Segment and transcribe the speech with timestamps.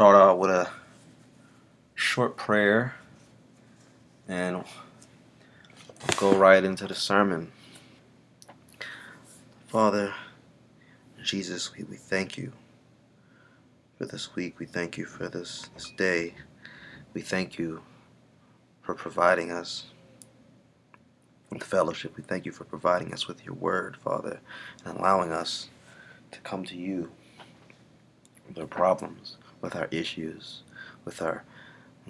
[0.00, 0.66] start out with a
[1.94, 2.94] short prayer
[4.28, 4.64] and
[6.16, 7.52] go right into the sermon.
[9.66, 10.14] Father,
[11.22, 12.50] Jesus, we, we thank you
[13.98, 14.58] for this week.
[14.58, 16.32] We thank you for this, this day.
[17.12, 17.82] We thank you
[18.80, 19.84] for providing us
[21.50, 22.16] with fellowship.
[22.16, 24.40] We thank you for providing us with your word, Father,
[24.82, 25.68] and allowing us
[26.30, 27.10] to come to you
[28.48, 30.62] with our problems, with our issues,
[31.04, 31.44] with our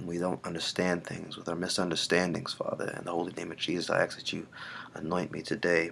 [0.04, 2.95] we don't understand things, with our misunderstandings, Father.
[2.98, 4.46] In the holy name of Jesus, I ask that you
[4.95, 5.90] anoint me today,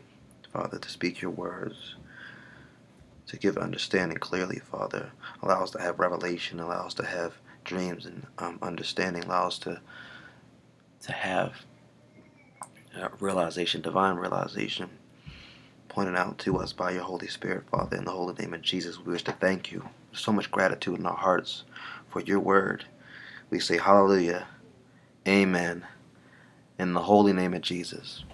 [0.52, 1.96] Father, to speak your words,
[3.26, 5.10] to give understanding clearly, Father.
[5.42, 7.34] Allow us to have revelation, allow us to have
[7.64, 9.80] dreams and um, understanding, allow us to
[11.00, 11.52] to have
[13.00, 14.90] uh, realization, divine realization,
[15.88, 17.96] pointed out to us by your Holy Spirit, Father.
[17.96, 19.88] In the holy name of Jesus, we wish to thank you.
[20.12, 21.64] So much gratitude in our hearts
[22.09, 22.84] for your word.
[23.51, 24.46] We say hallelujah,
[25.26, 25.87] amen,
[26.78, 28.24] in the holy name of Jesus.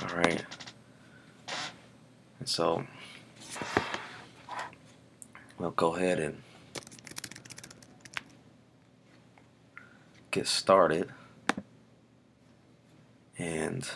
[0.00, 0.44] All right.
[2.38, 2.84] And so
[5.58, 6.42] we'll go ahead and
[10.34, 11.08] get started.
[13.38, 13.88] And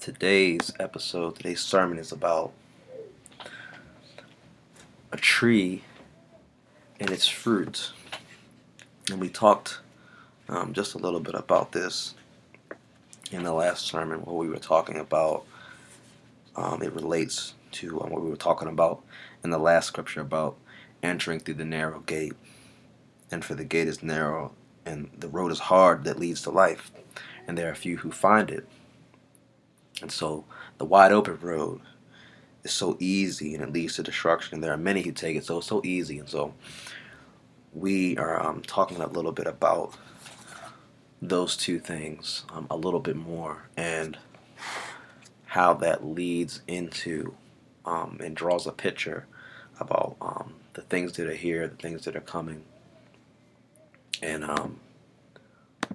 [0.00, 2.50] today's episode, today's sermon is about
[5.12, 5.84] a tree
[6.98, 7.92] and its fruit.
[9.08, 9.78] And we talked
[10.48, 12.16] um, just a little bit about this
[13.30, 15.44] in the last sermon where we were talking about
[16.56, 19.04] um, it relates to um, what we were talking about
[19.44, 20.56] in the last scripture about
[21.00, 22.34] entering through the narrow gate.
[23.30, 24.50] And for the gate is narrow
[24.90, 26.90] and the road is hard that leads to life,
[27.46, 28.66] and there are few who find it.
[30.02, 30.44] And so
[30.78, 31.80] the wide open road
[32.64, 34.54] is so easy and it leads to destruction.
[34.54, 36.18] And there are many who take it so it's so easy.
[36.18, 36.54] And so
[37.72, 39.94] we are um, talking a little bit about
[41.22, 44.16] those two things um, a little bit more and
[45.46, 47.34] how that leads into
[47.84, 49.26] um, and draws a picture
[49.78, 52.62] about um, the things that are here, the things that are coming,
[54.22, 54.78] and um,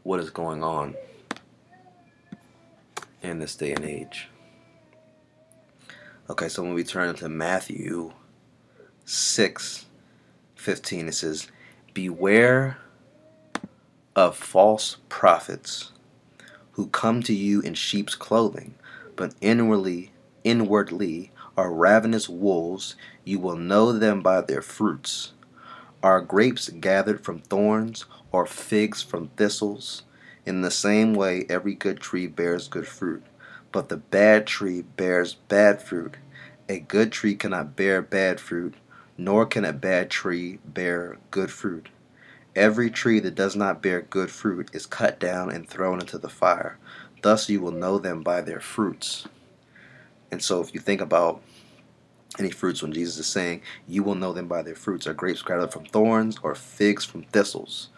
[0.03, 0.96] what is going on
[3.22, 4.30] in this day and age.
[6.30, 8.13] Okay, so when we turn to Matthew
[9.06, 9.86] 6
[10.56, 11.47] 15, it says,
[11.94, 12.78] Beware
[14.16, 15.92] of false prophets
[16.72, 18.74] who come to you in sheep's clothing,
[19.16, 20.12] but inwardly
[20.44, 22.96] inwardly are ravenous wolves.
[23.24, 25.34] You will know them by their fruits.
[26.06, 30.04] Are grapes gathered from thorns, or figs from thistles?
[30.46, 33.24] In the same way, every good tree bears good fruit,
[33.72, 36.18] but the bad tree bears bad fruit.
[36.70, 38.76] A good tree cannot bear bad fruit,
[39.18, 41.90] nor can a bad tree bear good fruit.
[42.56, 46.30] Every tree that does not bear good fruit is cut down and thrown into the
[46.30, 46.78] fire.
[47.24, 49.28] Thus you will know them by their fruits.
[50.30, 51.42] And so, if you think about
[52.40, 55.41] any fruits when Jesus is saying, You will know them by their fruits, are grapes
[55.41, 57.90] gathered from thorns or figs from thistles?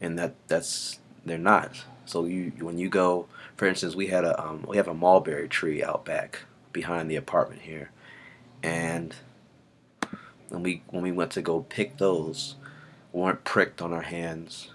[0.00, 1.84] And that that's they're not.
[2.04, 3.26] So you when you go,
[3.56, 6.40] for instance, we had a um, we have a mulberry tree out back
[6.72, 7.90] behind the apartment here,
[8.62, 9.14] and
[10.48, 12.56] when we when we went to go pick those,
[13.12, 14.70] we weren't pricked on our hands.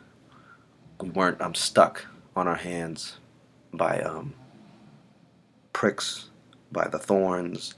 [1.00, 2.06] We weren't um, stuck
[2.36, 3.18] on our hands
[3.74, 4.34] by um,
[5.74, 6.30] pricks,
[6.72, 7.76] by the thorns,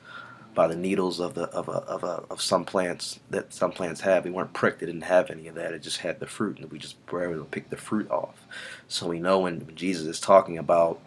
[0.53, 4.01] by the needles of the of a, of a, of some plants that some plants
[4.01, 4.25] have.
[4.25, 5.73] We weren't pricked; it didn't have any of that.
[5.73, 8.45] It just had the fruit, and we just were able to pick the fruit off.
[8.87, 11.01] So we know when Jesus is talking about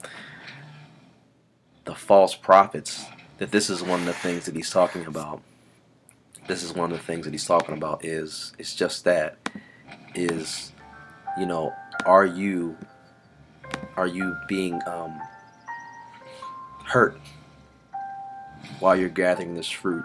[1.84, 3.06] the false prophets
[3.38, 5.42] that this is one of the things that he's talking about.
[6.48, 9.36] This is one of the things that he's talking about is it's just that
[10.14, 10.72] is
[11.38, 11.72] you know
[12.04, 12.76] are you
[13.96, 15.20] are you being um,
[16.84, 17.20] hurt
[18.80, 20.04] while you're gathering this fruit?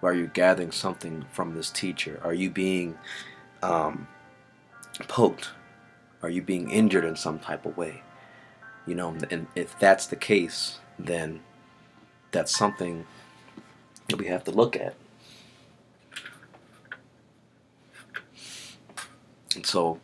[0.00, 2.20] While you're gathering something from this teacher?
[2.22, 2.98] Are you being
[3.62, 4.06] um,
[5.08, 5.50] poked?
[6.22, 8.02] Are you being injured in some type of way?
[8.86, 11.40] You know, and if that's the case, then
[12.30, 13.06] that's something
[14.08, 14.94] that we have to look at.
[19.54, 20.00] And so,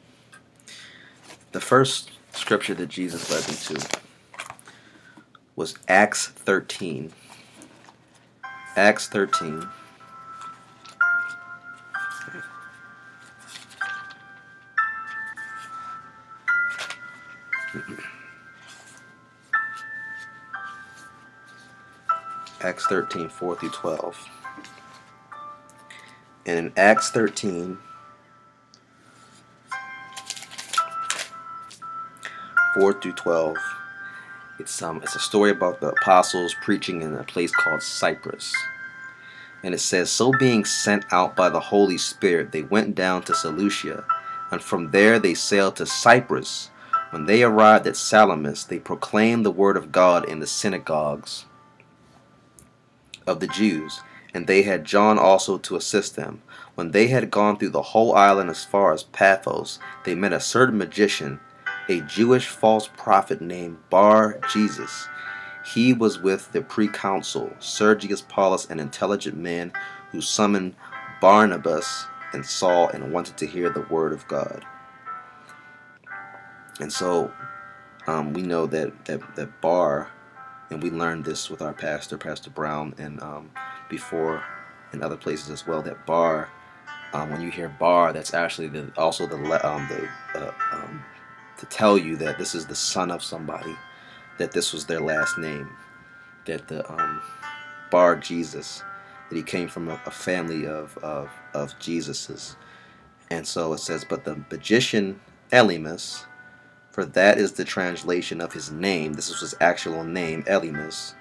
[1.53, 3.99] the first scripture that Jesus led me to
[5.56, 7.12] was Acts 13.
[8.76, 9.69] Acts 13.
[22.62, 24.28] Acts 13, 4 through 12.
[26.46, 27.78] And in Acts 13,
[32.75, 33.56] 4 through 12
[34.60, 38.54] it's um it's a story about the apostles preaching in a place called Cyprus.
[39.62, 43.34] And it says, So being sent out by the Holy Spirit, they went down to
[43.34, 44.04] Seleucia,
[44.50, 46.70] and from there they sailed to Cyprus.
[47.10, 51.44] When they arrived at Salamis, they proclaimed the word of God in the synagogues
[53.26, 54.00] of the Jews,
[54.32, 56.42] and they had John also to assist them.
[56.74, 60.40] When they had gone through the whole island as far as Paphos, they met a
[60.40, 61.40] certain magician,
[61.90, 65.08] a Jewish false prophet named Bar Jesus.
[65.75, 69.72] He was with the proconsul Sergius Paulus, an intelligent man
[70.12, 70.76] who summoned
[71.20, 74.64] Barnabas and Saul and wanted to hear the word of God.
[76.78, 77.32] And so
[78.06, 80.08] um, we know that, that, that Bar,
[80.70, 83.50] and we learned this with our pastor, Pastor Brown, and um,
[83.88, 84.44] before
[84.93, 86.48] in other places as well, that Bar,
[87.12, 89.36] um, when you hear Bar, that's actually the, also the,
[89.69, 90.08] um, the
[90.40, 91.04] uh, um,
[91.60, 93.76] to tell you that this is the son of somebody,
[94.38, 95.68] that this was their last name,
[96.46, 97.20] that the um,
[97.90, 98.82] Bar Jesus,
[99.28, 102.56] that he came from a, a family of, of, of Jesus's.
[103.30, 105.20] And so it says, but the magician
[105.52, 106.24] Elymas,
[106.90, 111.12] for that is the translation of his name, this was his actual name, Elymas,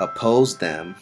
[0.00, 0.96] opposed them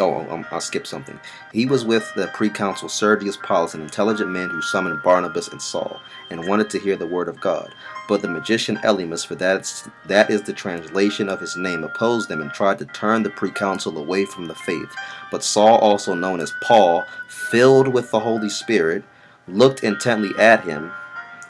[0.00, 1.20] Oh, um, I'll skip something.
[1.52, 6.00] He was with the proconsul Sergius Paulus, an intelligent man who summoned Barnabas and Saul,
[6.30, 7.74] and wanted to hear the word of God.
[8.08, 12.40] But the magician Elymas, for that, that is the translation of his name, opposed them
[12.40, 14.90] and tried to turn the proconsul away from the faith.
[15.30, 19.04] But Saul, also known as Paul, filled with the Holy Spirit,
[19.46, 20.90] looked intently at him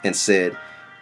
[0.03, 0.57] and said,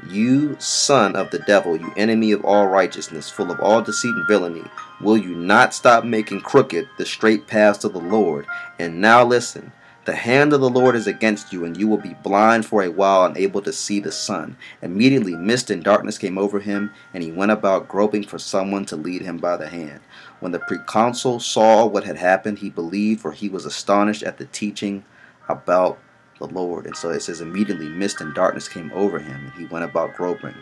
[0.10, 4.28] you son of the devil, you enemy of all righteousness, full of all deceit and
[4.28, 4.64] villainy,
[5.02, 8.46] will you not stop making crooked the straight paths of the Lord?
[8.80, 9.72] And now listen.
[10.04, 12.90] The hand of the Lord is against you, and you will be blind for a
[12.90, 14.58] while, unable to see the sun.
[14.82, 18.96] Immediately, mist and darkness came over him, and he went about groping for someone to
[18.96, 20.00] lead him by the hand.
[20.40, 24.46] When the proconsul saw what had happened, he believed, for he was astonished at the
[24.46, 25.06] teaching
[25.48, 26.00] about
[26.42, 26.86] the Lord.
[26.86, 30.16] And so it says, immediately mist and darkness came over him, and he went about
[30.16, 30.56] groping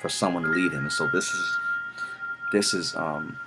[0.00, 0.84] for someone to lead him.
[0.84, 1.58] And so this is
[2.52, 3.38] this is um,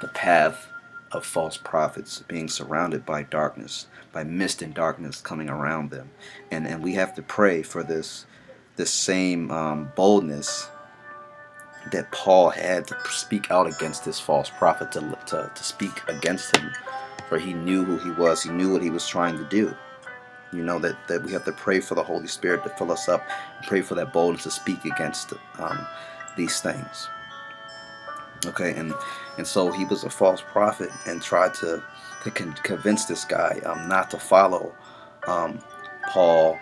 [0.00, 0.68] the path
[1.12, 6.10] of false prophets being surrounded by darkness, by mist and darkness coming around them,
[6.50, 8.26] and and we have to pray for this
[8.76, 10.68] this same um, boldness
[11.92, 16.56] that Paul had to speak out against this false prophet, to, to, to speak against
[16.56, 16.72] him,
[17.28, 19.74] for he knew who he was, he knew what he was trying to do.
[20.52, 23.08] You know that, that we have to pray for the Holy Spirit to fill us
[23.08, 23.26] up,
[23.66, 25.86] pray for that boldness to speak against um,
[26.36, 27.08] these things.
[28.46, 28.94] Okay, and
[29.38, 31.82] and so he was a false prophet and tried to
[32.24, 34.74] to con- convince this guy um, not to follow
[35.26, 35.58] um,
[36.08, 36.58] Paul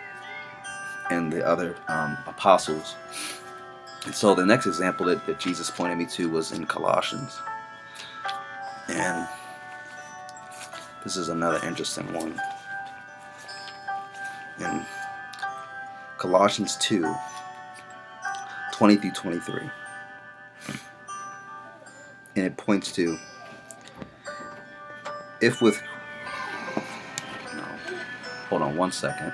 [1.11, 2.97] and the other um, apostles.
[4.07, 7.39] And so the next example that, that Jesus pointed me to was in Colossians.
[8.89, 9.27] And
[11.05, 12.41] this is another interesting one
[14.61, 14.85] in
[16.19, 17.15] Colossians 2
[18.73, 19.71] 20 through 23.
[22.37, 23.17] And it points to
[25.41, 25.81] if with.
[27.55, 27.65] No,
[28.49, 29.33] hold on one second.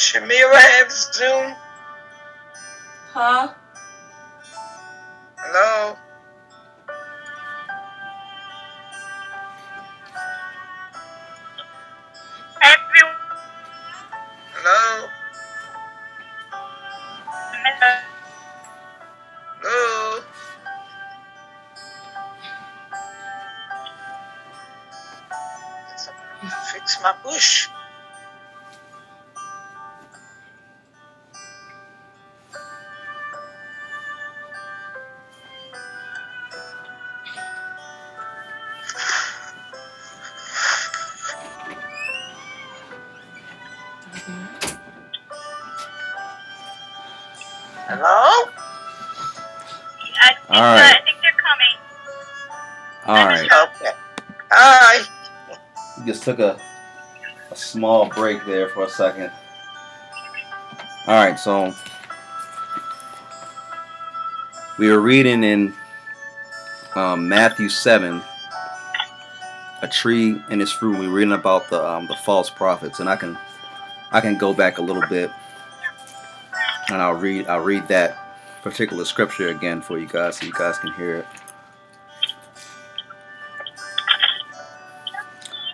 [0.00, 1.54] Shamira have Zoom?
[3.12, 3.52] Huh?
[5.36, 5.96] Hello?
[14.54, 15.08] Hello?
[19.60, 20.22] Hello?
[26.72, 27.69] Fix my bush.
[56.30, 56.60] Took a,
[57.50, 59.32] a small break there for a second.
[61.06, 61.74] All right, so
[64.78, 65.74] we were reading in
[66.94, 68.22] um, Matthew seven,
[69.82, 70.98] a tree and its fruit.
[70.98, 73.36] We were reading about the um, the false prophets, and I can
[74.12, 75.30] I can go back a little bit,
[76.90, 78.16] and I'll read I'll read that
[78.62, 81.26] particular scripture again for you guys, so you guys can hear it.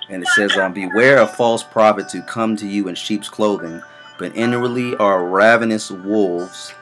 [0.08, 3.82] And it says, um, Beware of false prophets who come to you in sheep's clothing,
[4.18, 6.72] but inwardly are ravenous wolves.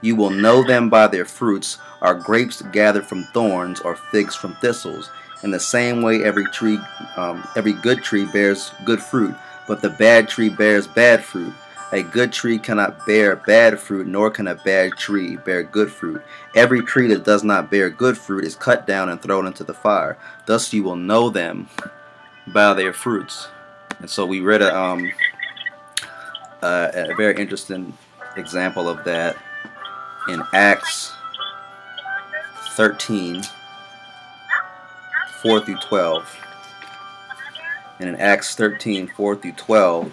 [0.00, 1.78] You will know them by their fruits.
[2.02, 5.10] Are grapes gathered from thorns, or figs from thistles?
[5.42, 6.78] In the same way, every tree,
[7.16, 9.34] um, every good tree bears good fruit,
[9.68, 11.52] but the bad tree bears bad fruit.
[11.92, 16.20] A good tree cannot bear bad fruit, nor can a bad tree bear good fruit.
[16.56, 19.74] Every tree that does not bear good fruit is cut down and thrown into the
[19.74, 20.18] fire.
[20.46, 21.68] Thus you will know them
[22.48, 23.48] by their fruits.
[23.98, 25.12] And so we read a, um,
[26.62, 27.92] a very interesting
[28.36, 29.36] example of that
[30.28, 31.12] in Acts
[32.74, 33.42] 13
[35.42, 36.36] 4 through 12.
[38.00, 40.12] And in Acts 13 4 through 12,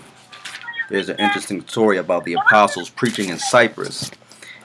[0.90, 4.12] there's an interesting story about the apostles preaching in Cyprus.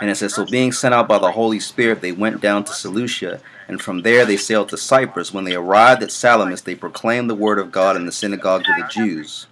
[0.00, 2.72] And it says, So being sent out by the Holy Spirit, they went down to
[2.72, 5.32] Seleucia, and from there they sailed to Cyprus.
[5.32, 8.76] When they arrived at Salamis, they proclaimed the word of God in the synagogues of
[8.76, 9.46] the Jews.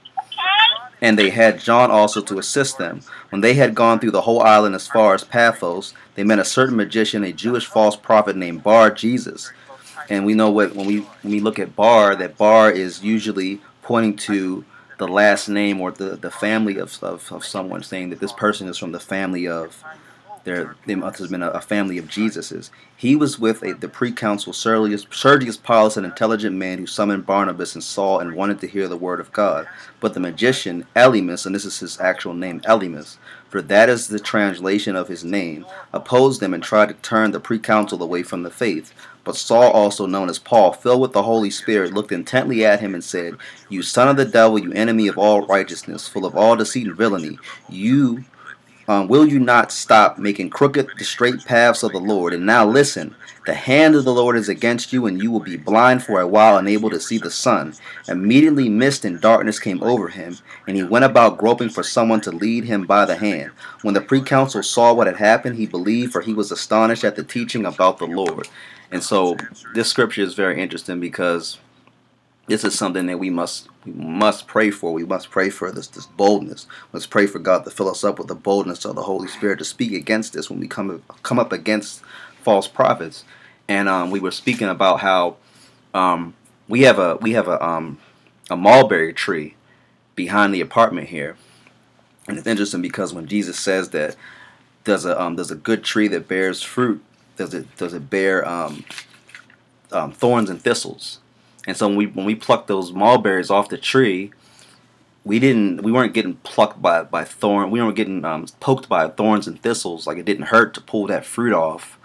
[1.02, 3.02] And they had John also to assist them.
[3.28, 6.44] When they had gone through the whole island as far as Paphos, they met a
[6.44, 9.52] certain magician, a Jewish false prophet named Bar Jesus.
[10.08, 13.60] And we know what when we when we look at Bar, that Bar is usually
[13.82, 14.64] pointing to
[14.98, 18.66] the last name or the, the family of, of, of someone, saying that this person
[18.66, 19.84] is from the family of
[20.46, 22.70] there, there must have been a, a family of Jesus's.
[22.96, 27.74] He was with a, the pre-council Sergius, Sergius Paulus, an intelligent man who summoned Barnabas
[27.74, 29.66] and Saul and wanted to hear the word of God.
[29.98, 33.16] But the magician Elymas, and this is his actual name, Elymas,
[33.48, 37.40] for that is the translation of his name, opposed them and tried to turn the
[37.40, 38.94] pre-council away from the faith.
[39.24, 42.94] But Saul, also known as Paul, filled with the Holy Spirit, looked intently at him
[42.94, 43.34] and said,
[43.68, 46.96] You son of the devil, you enemy of all righteousness, full of all deceit and
[46.96, 48.24] villainy, you
[48.88, 52.32] um, will you not stop making crooked the straight paths of the Lord?
[52.32, 53.14] And now listen,
[53.46, 56.26] the hand of the Lord is against you, and you will be blind for a
[56.26, 57.74] while, unable to see the sun.
[58.08, 62.32] Immediately mist and darkness came over him, and he went about groping for someone to
[62.32, 63.52] lead him by the hand.
[63.82, 67.24] When the pre-council saw what had happened, he believed, for he was astonished at the
[67.24, 68.48] teaching about the Lord.
[68.90, 69.36] And so
[69.74, 71.58] this scripture is very interesting because
[72.46, 74.92] this is something that we must we must pray for.
[74.92, 76.66] We must pray for this this boldness.
[76.92, 79.58] Let's pray for God to fill us up with the boldness of the Holy Spirit
[79.58, 82.02] to speak against this when we come come up against
[82.42, 83.24] false prophets.
[83.68, 85.36] And um, we were speaking about how
[85.92, 86.34] um,
[86.68, 87.98] we have a we have a um,
[88.48, 89.54] a mulberry tree
[90.14, 91.36] behind the apartment here,
[92.28, 94.14] and it's interesting because when Jesus says that
[94.84, 97.02] there's a um, there's a good tree that bears fruit,
[97.36, 98.84] does it does it bear um,
[99.90, 101.18] um, thorns and thistles?
[101.66, 104.32] And so when we when we plucked those mulberries off the tree,
[105.24, 107.70] we didn't we weren't getting plucked by by thorn.
[107.70, 110.06] We weren't getting um, poked by thorns and thistles.
[110.06, 111.98] Like it didn't hurt to pull that fruit off.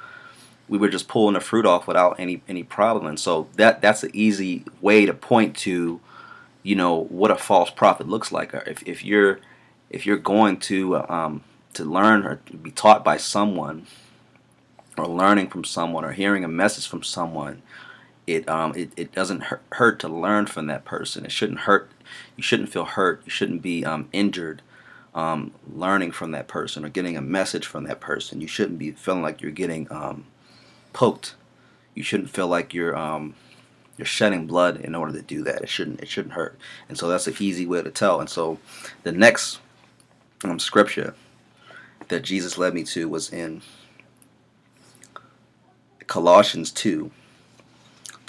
[0.67, 3.05] We were just pulling the fruit off without any any problem.
[3.05, 6.01] And so that that's an easy way to point to,
[6.63, 8.53] you know, what a false prophet looks like.
[8.65, 9.39] If if you're
[9.91, 13.85] if you're going to um, to learn or be taught by someone,
[14.97, 17.61] or learning from someone, or hearing a message from someone
[18.27, 21.25] it um it, it doesn't hurt, to learn from that person.
[21.25, 21.89] It shouldn't hurt
[22.35, 23.21] you shouldn't feel hurt.
[23.25, 24.61] You shouldn't be um, injured
[25.13, 28.41] um, learning from that person or getting a message from that person.
[28.41, 30.25] You shouldn't be feeling like you're getting um,
[30.93, 31.35] poked.
[31.93, 33.35] You shouldn't feel like you're um,
[33.97, 35.61] you're shedding blood in order to do that.
[35.61, 36.57] It shouldn't it shouldn't hurt.
[36.87, 38.19] And so that's an easy way to tell.
[38.19, 38.59] And so
[39.03, 39.59] the next
[40.43, 41.13] um, scripture
[42.07, 43.61] that Jesus led me to was in
[46.07, 47.11] Colossians 2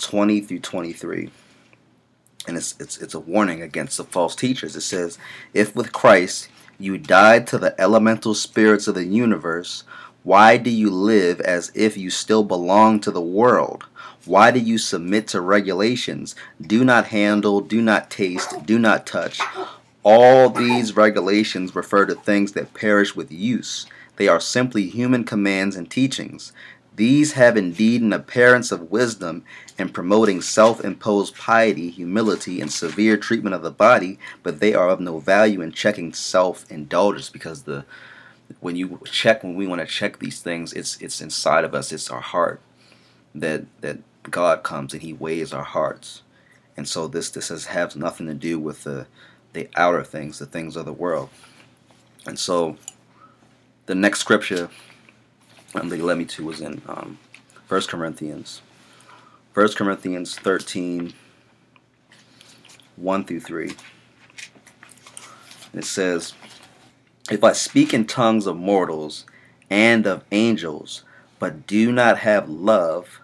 [0.03, 1.31] 20 through 23.
[2.47, 4.77] And it's, it's, it's a warning against the false teachers.
[4.77, 5.19] It says,
[5.55, 9.85] If with Christ you died to the elemental spirits of the universe,
[10.25, 13.85] why do you live as if you still belong to the world?
[14.25, 16.37] Why do you submit to regulations?
[16.61, 19.41] Do not handle, do not taste, do not touch.
[20.05, 23.87] All these regulations refer to things that perish with use.
[24.17, 26.53] They are simply human commands and teachings.
[26.97, 29.45] These have indeed an appearance of wisdom
[29.79, 34.91] in promoting self imposed piety, humility, and severe treatment of the body, but they are
[34.91, 37.85] of no value in checking self indulgence because the
[38.61, 41.93] when you check when we want to check these things, it's it's inside of us,
[41.93, 42.61] it's our heart
[43.35, 46.23] that that God comes and He weighs our hearts.
[46.77, 49.07] And so this this has has nothing to do with the
[49.55, 51.31] the outer things, the things of the world.
[52.27, 52.77] And so
[53.87, 54.69] the next scripture
[55.75, 57.19] um, they led me to was in um,
[57.69, 58.63] 1 Corinthians.
[59.55, 61.13] 1 Corinthians 13,
[62.97, 63.73] 1 through 3.
[65.75, 66.35] It says,
[67.31, 69.25] If I speak in tongues of mortals
[69.71, 71.05] and of angels,
[71.39, 73.21] but do not have love,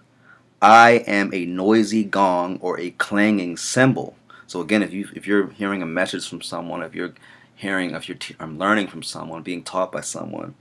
[0.61, 4.16] I am a noisy gong or a clanging cymbal.
[4.46, 7.14] So again, if you if you're hearing a message from someone, if you're
[7.54, 10.54] hearing, if you're t- I'm learning from someone, being taught by someone,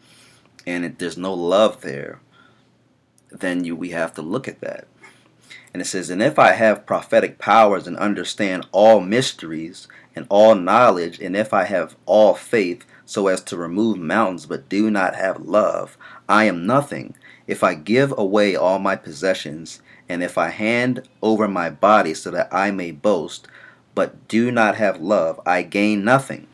[0.68, 2.20] and it, there's no love there,
[3.32, 4.86] then you we have to look at that.
[5.74, 10.56] And it says, And if I have prophetic powers and understand all mysteries and all
[10.56, 15.16] knowledge, and if I have all faith so as to remove mountains but do not
[15.16, 17.16] have love, I am nothing.
[17.48, 22.30] If I give away all my possessions, and if I hand over my body so
[22.32, 23.48] that I may boast,
[23.96, 26.48] but do not have love, I gain nothing.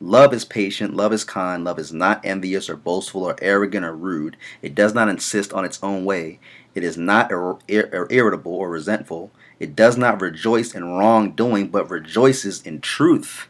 [0.00, 3.96] Love is patient, love is kind, love is not envious or boastful or arrogant or
[3.96, 4.36] rude.
[4.60, 6.38] It does not insist on its own way.
[6.74, 9.30] It is not ir- ir- irritable or resentful.
[9.58, 13.48] It does not rejoice in wrongdoing, but rejoices in truth.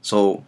[0.00, 0.44] So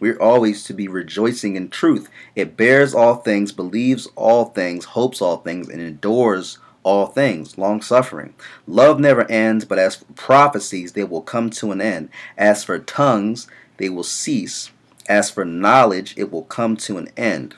[0.00, 2.10] we're always to be rejoicing in truth.
[2.36, 7.80] It bears all things, believes all things, hopes all things, and endures all things, long
[7.82, 8.34] suffering.
[8.66, 12.10] Love never ends, but as for prophecies, they will come to an end.
[12.36, 14.70] As for tongues, they will cease.
[15.08, 17.54] As for knowledge, it will come to an end.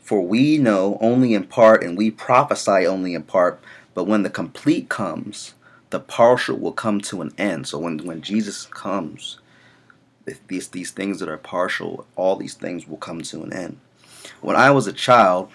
[0.00, 3.60] For we know only in part, and we prophesy only in part,
[3.94, 5.54] but when the complete comes,
[5.90, 7.68] the partial will come to an end.
[7.68, 9.38] So when, when Jesus comes,
[10.48, 13.78] these, these things that are partial, all these things will come to an end.
[14.40, 15.50] When I was a child,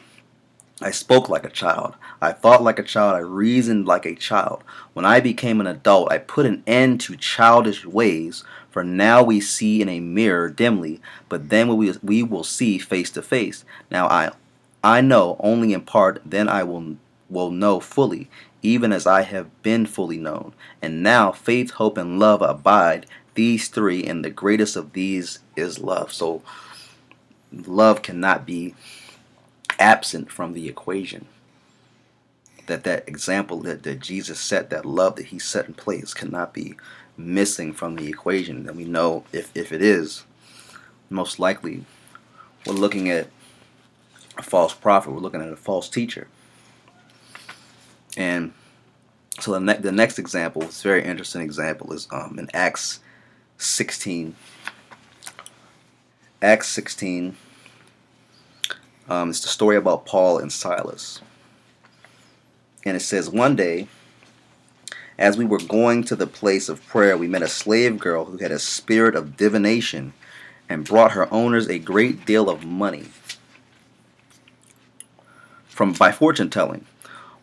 [0.82, 1.96] I spoke like a child.
[2.22, 3.16] I thought like a child.
[3.16, 4.64] I reasoned like a child.
[4.94, 8.46] When I became an adult, I put an end to childish ways.
[8.70, 13.10] For now we see in a mirror dimly, but then we, we will see face
[13.12, 13.66] to face.
[13.90, 14.32] Now I,
[14.84, 16.98] I know only in part, then I will,
[17.30, 18.30] will know fully,
[18.62, 20.54] even as I have been fully known.
[20.82, 25.80] And now faith, hope, and love abide, these three, and the greatest of these is
[25.80, 26.12] love.
[26.12, 26.42] So
[27.52, 28.76] love cannot be
[29.80, 31.26] absent from the equation.
[32.68, 36.54] That that example that, that Jesus set, that love that he set in place cannot
[36.54, 36.76] be
[37.20, 38.68] missing from the equation.
[38.68, 40.24] And we know if, if it is,
[41.10, 41.86] most likely
[42.66, 43.28] we're looking at
[44.38, 46.28] a false prophet, we're looking at a false teacher.
[48.18, 48.54] And
[49.40, 53.00] so the, ne- the next example, it's a very interesting example, is um, in Acts
[53.58, 54.36] 16.
[56.42, 57.36] Acts 16
[59.10, 61.22] um, it's the story about Paul and Silas.
[62.86, 63.88] And it says, One day,
[65.20, 68.38] as we were going to the place of prayer, we met a slave girl who
[68.38, 70.14] had a spirit of divination
[70.70, 73.06] and brought her owners a great deal of money
[75.68, 76.86] from by fortune telling.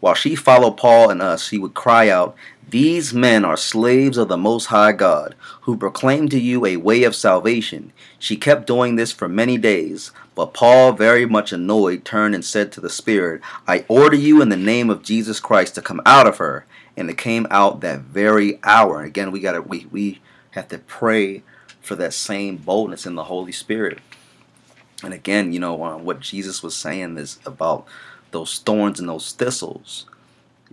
[0.01, 2.35] While she followed Paul and us, she would cry out,
[2.69, 7.03] These men are slaves of the Most High God, who proclaim to you a way
[7.03, 7.93] of salvation.
[8.19, 12.73] She kept doing this for many days, but Paul, very much annoyed, turned and said
[12.73, 16.27] to the Spirit, I order you in the name of Jesus Christ to come out
[16.27, 16.67] of her.
[16.97, 19.03] And it came out that very hour.
[19.03, 20.21] Again, we gotta we, we
[20.53, 21.43] have to pray
[21.81, 23.99] for that same boldness in the Holy Spirit.
[25.03, 27.87] And again, you know, uh, what Jesus was saying is about
[28.31, 30.07] those thorns and those thistles.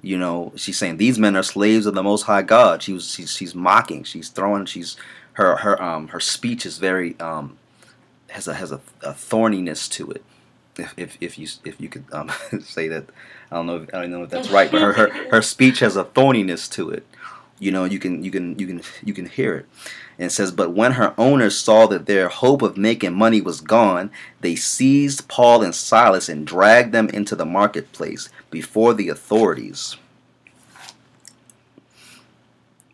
[0.02, 2.82] You know, she's saying these men are slaves of the Most High God.
[2.82, 4.04] She was she's, she's mocking.
[4.04, 4.66] She's throwing.
[4.66, 4.98] She's
[5.34, 7.58] her her um her speech is very um
[8.30, 10.24] has a has a, a thorniness to it.
[10.78, 12.32] If, if, if you if you could um,
[12.62, 13.06] say that,
[13.52, 15.80] I don't know if, I don't know if that's right, but her, her her speech
[15.80, 17.06] has a thorniness to it.
[17.60, 19.66] You know, you can you can you can you can hear it.
[20.18, 23.62] And it says, But when her owners saw that their hope of making money was
[23.62, 29.98] gone, they seized Paul and Silas and dragged them into the marketplace before the authorities.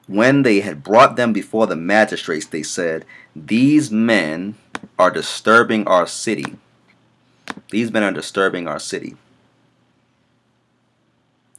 [0.08, 4.56] When they had brought them before the magistrates, they said, These men
[4.98, 6.58] are disturbing our city.
[7.70, 9.16] These men are disturbing our city.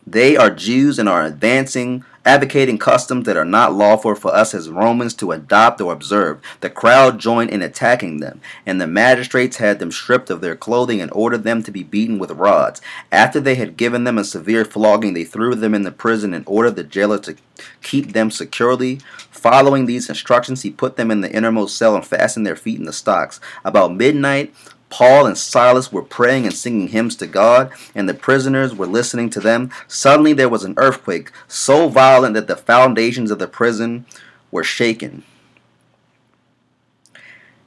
[0.06, 4.68] They are Jews and are advancing, advocating customs that are not lawful for us as
[4.68, 6.40] Romans to adopt or observe.
[6.60, 11.00] The crowd joined in attacking them, and the magistrates had them stripped of their clothing
[11.00, 12.80] and ordered them to be beaten with rods.
[13.12, 16.44] After they had given them a severe flogging, they threw them in the prison and
[16.48, 17.36] ordered the jailer to
[17.82, 18.98] keep them securely.
[19.30, 22.84] Following these instructions, he put them in the innermost cell and fastened their feet in
[22.86, 23.38] the stocks.
[23.64, 24.52] About midnight,
[24.90, 29.30] Paul and Silas were praying and singing hymns to God, and the prisoners were listening
[29.30, 29.70] to them.
[29.86, 34.04] Suddenly there was an earthquake, so violent that the foundations of the prison
[34.50, 35.22] were shaken.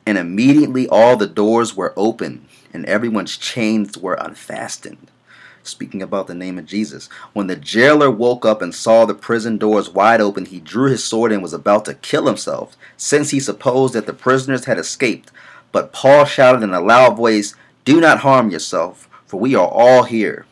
[0.06, 5.10] And immediately all the doors were open, and everyone's chains were unfastened.
[5.66, 7.08] Speaking about the name of Jesus.
[7.32, 11.06] When the jailer woke up and saw the prison doors wide open, he drew his
[11.06, 15.32] sword and was about to kill himself, since he supposed that the prisoners had escaped.
[15.74, 20.04] But Paul shouted in a loud voice, Do not harm yourself, for we are all
[20.04, 20.46] here.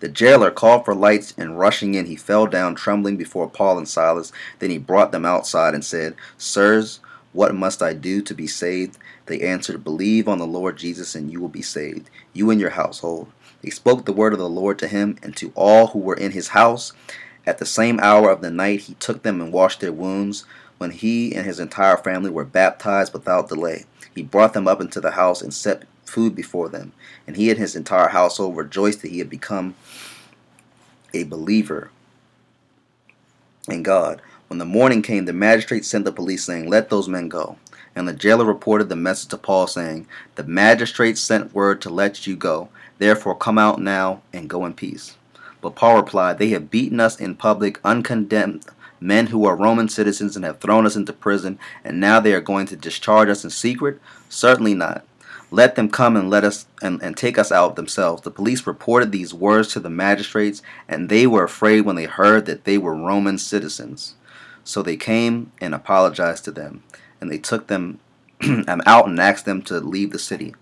[0.00, 3.88] The jailer called for lights, and rushing in, he fell down trembling before Paul and
[3.88, 4.32] Silas.
[4.58, 7.00] Then he brought them outside and said, Sirs,
[7.32, 8.96] what must I do to be saved?
[9.26, 12.70] They answered, Believe on the Lord Jesus, and you will be saved, you and your
[12.70, 13.30] household.
[13.60, 16.32] They spoke the word of the Lord to him and to all who were in
[16.32, 16.92] his house.
[17.46, 20.44] At the same hour of the night, he took them and washed their wounds.
[20.78, 25.00] When he and his entire family were baptized without delay, he brought them up into
[25.00, 26.92] the house and set food before them.
[27.26, 29.74] And he and his entire household rejoiced that he had become
[31.14, 31.90] a believer
[33.68, 34.20] in God.
[34.48, 37.58] When the morning came, the magistrate sent the police, saying, Let those men go.
[37.94, 42.26] And the jailer reported the message to Paul, saying, The magistrate sent word to let
[42.26, 42.68] you go.
[42.98, 45.16] Therefore, come out now and go in peace.
[45.60, 48.64] But Paul replied, They have beaten us in public, uncondemned
[49.00, 52.40] men who are Roman citizens and have thrown us into prison, and now they are
[52.40, 54.00] going to discharge us in secret?
[54.28, 55.04] Certainly not.
[55.50, 58.22] Let them come and let us and, and take us out themselves.
[58.22, 62.44] The police reported these words to the magistrates, and they were afraid when they heard
[62.46, 64.14] that they were Roman citizens.
[64.62, 66.82] So they came and apologized to them,
[67.20, 67.98] and they took them
[68.42, 70.54] um, out and asked them to leave the city.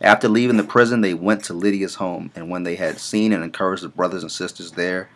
[0.00, 3.44] After leaving the prison, they went to Lydia's home, and when they had seen and
[3.44, 5.10] encouraged the brothers and sisters there,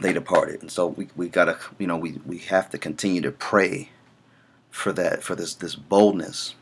[0.00, 0.62] they departed.
[0.62, 3.90] And so we, we gotta you know we, we have to continue to pray
[4.70, 6.54] for that for this this boldness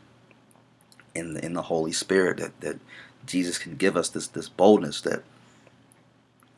[1.15, 2.79] in the, in the Holy Spirit that, that
[3.25, 5.23] Jesus can give us this this boldness that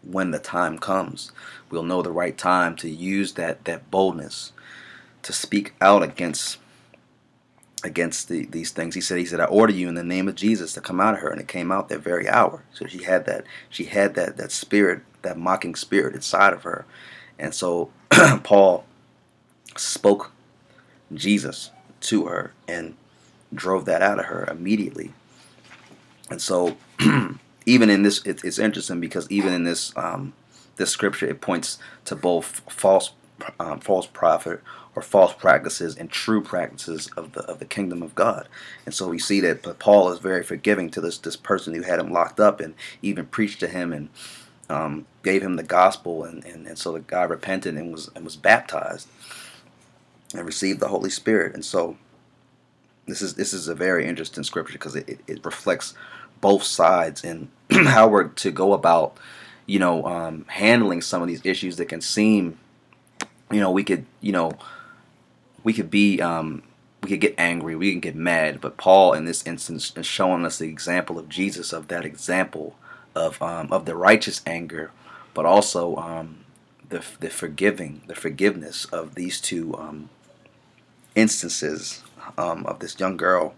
[0.03, 1.31] when the time comes,
[1.69, 4.53] we'll know the right time to use that that boldness
[5.23, 6.57] to speak out against
[7.83, 8.95] against the, these things.
[8.95, 11.15] He said, he said, I order you in the name of Jesus to come out
[11.15, 12.63] of her, and it came out that very hour.
[12.73, 16.85] So she had that, she had that that spirit, that mocking spirit inside of her,
[17.39, 17.89] and so
[18.43, 18.85] Paul
[19.77, 20.31] spoke
[21.13, 22.95] Jesus to her and
[23.53, 25.13] drove that out of her immediately.
[26.29, 26.77] And so,
[27.65, 30.33] even in this, it, it's interesting because even in this um,
[30.77, 33.11] this scripture, it points to both false
[33.59, 34.61] um, false prophet
[34.95, 38.47] or false practices and true practices of the of the kingdom of God.
[38.85, 41.99] And so we see that Paul is very forgiving to this this person who had
[41.99, 44.09] him locked up and even preached to him and
[44.71, 48.23] um, gave him the gospel and, and, and so the guy repented and was and
[48.23, 49.07] was baptized
[50.33, 51.53] and received the Holy Spirit.
[51.53, 51.97] And so
[53.07, 55.93] this is this is a very interesting scripture because it, it, it reflects
[56.39, 59.17] both sides and how we're to go about
[59.65, 62.57] you know um, handling some of these issues that can seem
[63.51, 64.51] you know we could you know
[65.63, 66.63] we could be um,
[67.03, 70.45] we could get angry we can get mad but paul in this instance is showing
[70.45, 72.75] us the example of jesus of that example
[73.15, 74.91] of um, of the righteous anger
[75.33, 76.43] but also um,
[76.89, 80.09] the, the forgiving the forgiveness of these two um,
[81.15, 82.03] instances
[82.37, 83.53] um, of this young girl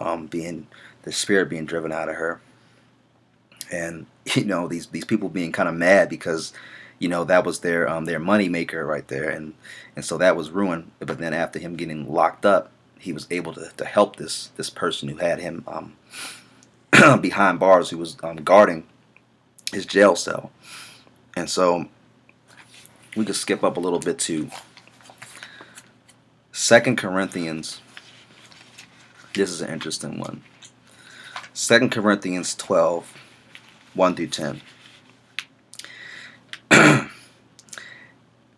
[0.00, 0.66] um, being
[1.02, 2.40] the spirit being driven out of her
[3.70, 6.52] and you know these these people being kind of mad because
[6.98, 9.54] you know that was their um, their money maker right there, and
[9.94, 10.90] and so that was ruined.
[10.98, 14.70] But then after him getting locked up, he was able to, to help this this
[14.70, 15.96] person who had him um,
[17.20, 18.86] behind bars, who was guarding
[19.72, 20.50] his jail cell,
[21.36, 21.88] and so
[23.16, 24.50] we could skip up a little bit to
[26.52, 27.80] Second Corinthians.
[29.34, 30.42] This is an interesting one.
[31.52, 33.14] Second Corinthians 12,
[33.94, 34.62] 1 through 10.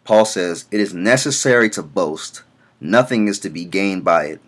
[0.04, 2.42] Paul says, It is necessary to boast,
[2.80, 4.40] nothing is to be gained by it.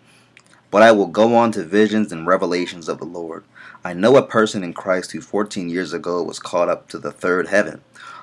[0.69, 3.43] But I will go on to visions and revelations of the Lord.
[3.83, 7.11] I know a person in Christ who 14 years ago was caught up to the
[7.11, 7.81] third heaven.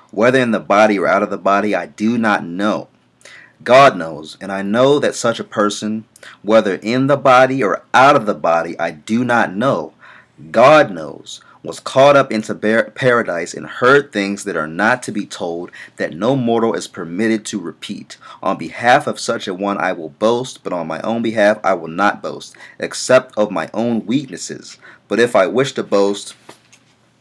[0.09, 2.87] Whether in the body or out of the body, I do not know.
[3.61, 6.05] God knows, and I know that such a person,
[6.43, 9.91] whether in the body or out of the body, I do not know.
[10.49, 15.25] God knows, was caught up into paradise and heard things that are not to be
[15.25, 18.15] told, that no mortal is permitted to repeat.
[18.41, 21.73] On behalf of such a one I will boast, but on my own behalf I
[21.73, 24.77] will not boast, except of my own weaknesses.
[25.09, 26.35] But if I wish to boast,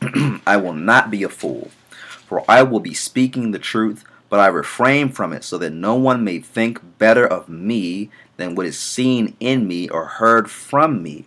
[0.47, 4.47] I will not be a fool, for I will be speaking the truth, but I
[4.47, 8.79] refrain from it, so that no one may think better of me than what is
[8.79, 11.25] seen in me or heard from me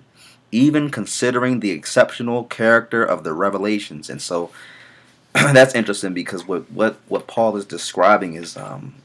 [0.52, 4.10] even considering the exceptional character of the revelations.
[4.10, 4.52] And so
[5.34, 8.96] that's interesting because what, what, what Paul is describing is um,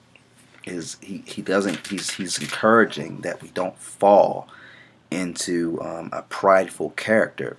[0.64, 4.48] is he, he doesn't he's he's encouraging that we don't fall
[5.10, 7.56] into um, a prideful character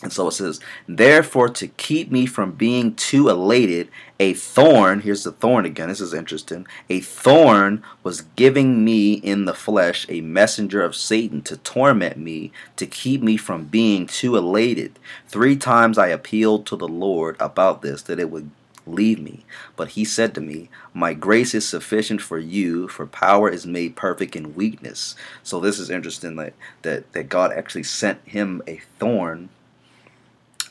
[0.00, 3.88] and so it says, Therefore, to keep me from being too elated,
[4.20, 6.68] a thorn, here's the thorn again, this is interesting.
[6.88, 12.52] A thorn was giving me in the flesh a messenger of Satan to torment me,
[12.76, 15.00] to keep me from being too elated.
[15.26, 18.50] Three times I appealed to the Lord about this, that it would
[18.92, 19.44] leave me.
[19.76, 23.96] But he said to me, My grace is sufficient for you, for power is made
[23.96, 25.14] perfect in weakness.
[25.42, 29.48] So this is interesting that, that, that God actually sent him a thorn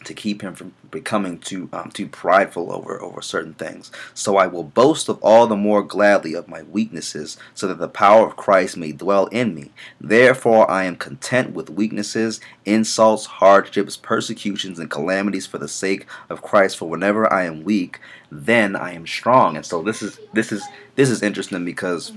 [0.08, 3.92] to keep him from becoming too um, too prideful over over certain things.
[4.14, 7.90] So I will boast of all the more gladly of my weaknesses, so that the
[7.90, 9.72] power of Christ may dwell in me.
[10.00, 16.42] Therefore I am content with weaknesses, insults, hardships, persecutions, and calamities for the sake of
[16.42, 16.78] Christ.
[16.78, 18.00] For whenever I am weak,
[18.32, 19.56] then I am strong.
[19.56, 20.66] And so this is this is
[20.96, 22.14] this is interesting because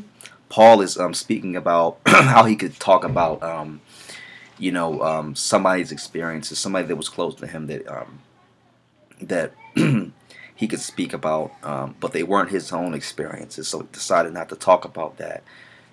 [0.49, 3.43] Paul is um, speaking about how he could talk about.
[3.43, 3.81] Um,
[4.61, 8.21] you know um, somebody's experiences, somebody that was close to him that um,
[9.21, 9.53] that
[10.55, 13.69] he could speak about, um, but they weren't his own experiences.
[13.69, 15.43] So he decided not to talk about that,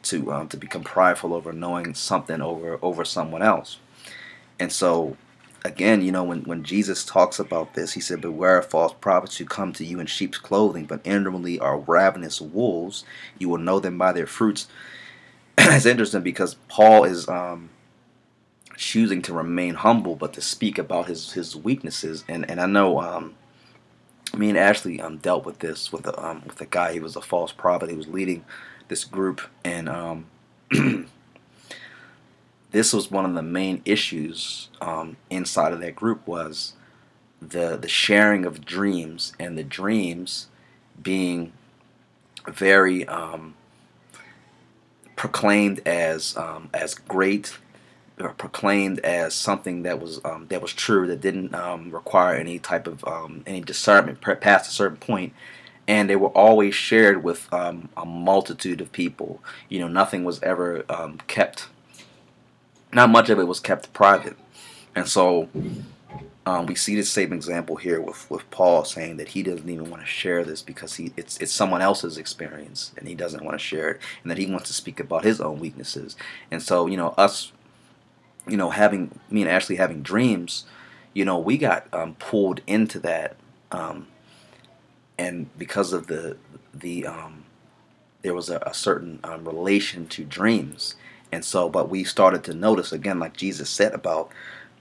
[0.04, 3.78] to um, to become prideful over knowing something over over someone else.
[4.60, 5.16] And so,
[5.64, 9.38] again, you know, when when Jesus talks about this, he said, "Beware of false prophets
[9.38, 13.06] who come to you in sheep's clothing, but inwardly are ravenous wolves.
[13.40, 14.68] You will know them by their fruits."
[15.58, 17.70] it's interesting because Paul is um,
[18.78, 22.24] choosing to remain humble, but to speak about his his weaknesses.
[22.30, 23.36] And and I know um,
[24.36, 26.94] me and Ashley um, dealt with this with a um, with a guy.
[26.94, 27.90] He was a false prophet.
[27.90, 28.46] He was leading
[28.88, 30.28] this group, and um,
[32.72, 36.74] this was one of the main issues um, inside of that group was
[37.42, 40.48] the the sharing of dreams and the dreams
[41.02, 41.52] being
[42.48, 43.56] very um,
[45.16, 47.58] proclaimed as um, as great
[48.18, 52.88] proclaimed as something that was um, that was true that didn't um, require any type
[52.88, 55.34] of um, any discernment past a certain point.
[55.88, 59.42] And they were always shared with um, a multitude of people.
[59.70, 61.68] You know nothing was ever um, kept
[62.92, 64.36] not much of it was kept private.
[64.96, 65.50] And so
[66.48, 69.90] um, we see the same example here with, with Paul saying that he doesn't even
[69.90, 73.56] want to share this because he it's it's someone else's experience and he doesn't want
[73.56, 76.16] to share it and that he wants to speak about his own weaknesses.
[76.50, 77.52] And so you know us
[78.50, 80.66] you know, having me and Ashley having dreams,
[81.14, 83.38] you know, we got um, pulled into that,
[83.72, 84.08] um,
[85.18, 86.38] and because of the
[86.74, 87.46] the um,
[88.24, 90.96] there was a, a certain um, relation to dreams,
[91.32, 94.32] and so, but we started to notice again, like Jesus said about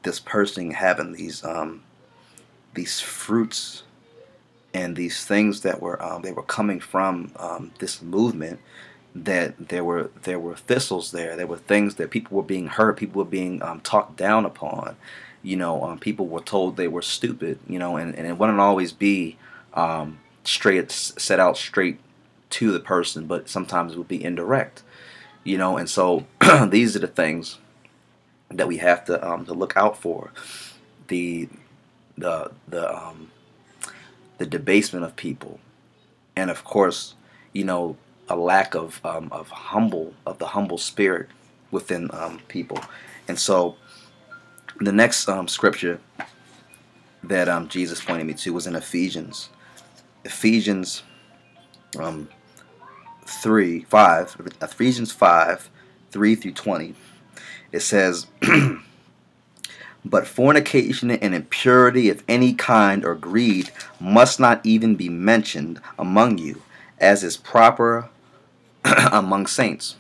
[0.05, 1.83] this person having these um,
[2.75, 3.85] these fruits
[4.75, 7.33] and these things that were um, they were coming from
[7.81, 8.61] this movement
[9.25, 11.37] that there were there were thistles there.
[11.37, 12.97] There were things that people were being hurt.
[12.97, 14.97] People were being um, talked down upon.
[15.43, 17.59] You know, um, people were told they were stupid.
[17.69, 19.37] You know, and, and it wouldn't always be
[19.75, 21.99] um, straight set out straight
[22.51, 24.83] to the person, but sometimes it would be indirect.
[25.45, 26.27] You know, and so
[26.69, 27.59] these are the things
[28.51, 30.33] that we have to um, to look out for.
[31.09, 31.49] The
[32.19, 33.31] the the um,
[34.39, 35.61] the debasement of people,
[36.35, 37.15] and of course,
[37.53, 37.97] you know
[38.29, 41.29] a lack of um, of humble of the humble spirit
[41.71, 42.81] within um, people,
[43.29, 43.77] and so
[44.81, 46.01] the next um, scripture
[47.23, 49.51] that um, Jesus pointed me to was in Ephesians,
[50.25, 51.03] Ephesians
[51.99, 52.29] um,
[53.27, 55.71] three five Ephesians five
[56.11, 56.95] three through twenty.
[57.73, 58.27] It says.
[60.09, 66.39] But fornication and impurity of any kind or greed must not even be mentioned among
[66.39, 66.63] you
[66.99, 68.09] as is proper
[69.13, 69.97] among saints.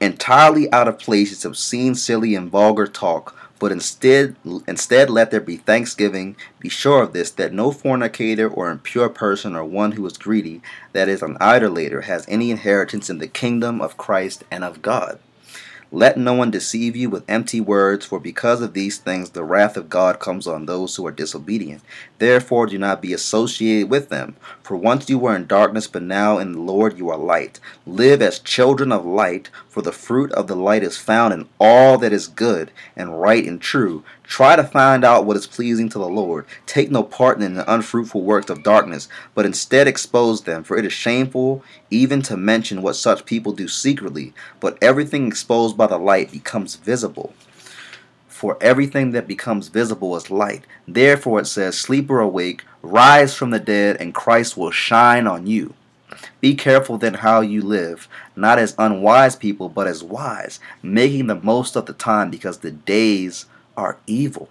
[0.00, 4.34] Entirely out of place is obscene, silly, and vulgar talk, but instead
[4.66, 6.34] instead let there be thanksgiving.
[6.58, 10.60] Be sure of this that no fornicator or impure person or one who is greedy,
[10.92, 15.20] that is an idolater, has any inheritance in the kingdom of Christ and of God.
[15.94, 19.76] Let no one deceive you with empty words, for because of these things the wrath
[19.76, 21.82] of God comes on those who are disobedient.
[22.16, 24.34] Therefore do not be associated with them.
[24.62, 27.60] For once you were in darkness, but now in the Lord you are light.
[27.84, 31.96] Live as children of light, for the fruit of the light is found in all
[31.96, 34.04] that is good and right and true.
[34.22, 36.44] Try to find out what is pleasing to the Lord.
[36.66, 40.84] Take no part in the unfruitful works of darkness, but instead expose them, for it
[40.84, 44.34] is shameful even to mention what such people do secretly.
[44.60, 47.32] But everything exposed by the light becomes visible.
[48.28, 50.66] For everything that becomes visible is light.
[50.86, 55.46] Therefore it says, Sleep or awake, rise from the dead, and Christ will shine on
[55.46, 55.72] you.
[56.40, 61.34] Be careful then how you live, not as unwise people, but as wise, making the
[61.34, 63.46] most of the time because the days
[63.76, 64.48] are evil.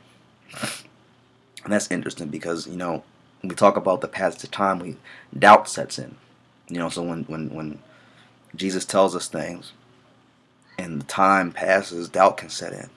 [1.63, 3.03] And that's interesting because, you know,
[3.41, 4.97] when we talk about the passage of time, we
[5.37, 6.15] doubt sets in.
[6.69, 7.79] You know, so when when when
[8.55, 9.73] Jesus tells us things
[10.77, 12.89] and the time passes, doubt can set in.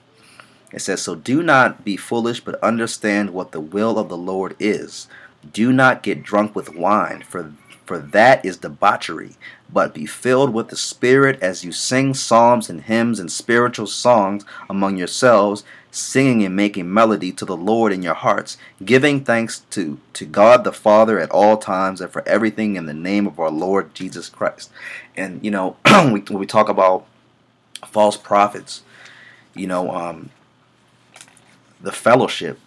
[0.72, 4.56] It says, So do not be foolish, but understand what the will of the Lord
[4.58, 5.08] is.
[5.52, 7.52] Do not get drunk with wine, for
[7.84, 9.36] for that is debauchery,
[9.70, 14.44] but be filled with the Spirit as you sing psalms and hymns and spiritual songs
[14.70, 20.00] among yourselves, singing and making melody to the Lord in your hearts, giving thanks to,
[20.14, 23.50] to God the Father at all times and for everything in the name of our
[23.50, 24.70] Lord Jesus Christ.
[25.16, 27.06] And, you know, we, when we talk about
[27.86, 28.82] false prophets,
[29.54, 30.30] you know, um,
[31.80, 32.58] the fellowship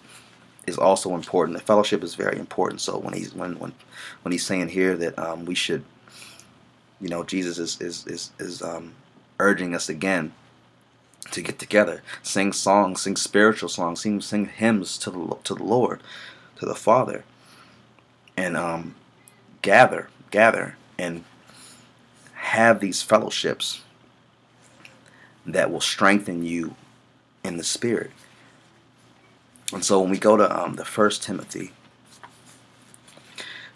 [0.67, 1.57] is also important.
[1.57, 2.81] The fellowship is very important.
[2.81, 3.73] So when he's when when
[4.21, 5.83] when he's saying here that um, we should,
[7.01, 8.93] you know, Jesus is is is, is um,
[9.39, 10.33] urging us again
[11.31, 15.63] to get together, sing songs, sing spiritual songs, sing sing hymns to the to the
[15.63, 16.01] Lord,
[16.59, 17.23] to the Father,
[18.35, 18.95] and um,
[19.61, 21.23] gather, gather, and
[22.33, 23.81] have these fellowships
[25.45, 26.75] that will strengthen you
[27.43, 28.11] in the spirit.
[29.73, 31.71] And so when we go to um, the First Timothy,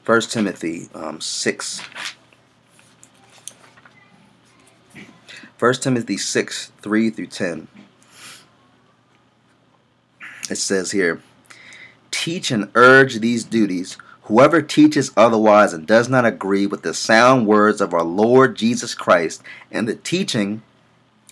[0.03, 1.81] First Timothy um, six.
[5.61, 7.67] 1 Timothy 6, 3 through 10.
[10.49, 11.21] It says here,
[12.09, 13.95] Teach and urge these duties.
[14.23, 18.95] Whoever teaches otherwise and does not agree with the sound words of our Lord Jesus
[18.95, 20.63] Christ and the teaching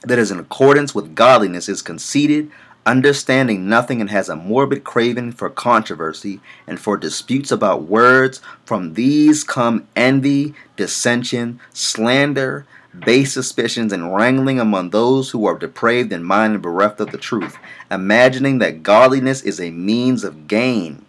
[0.03, 2.51] that is in accordance with godliness is conceited,
[2.85, 8.41] understanding nothing, and has a morbid craving for controversy and for disputes about words.
[8.65, 12.65] From these come envy, dissension, slander
[12.97, 17.17] base suspicions, and wrangling among those who are depraved in mind and bereft of the
[17.17, 17.57] truth,
[17.91, 21.05] imagining that godliness is a means of gain.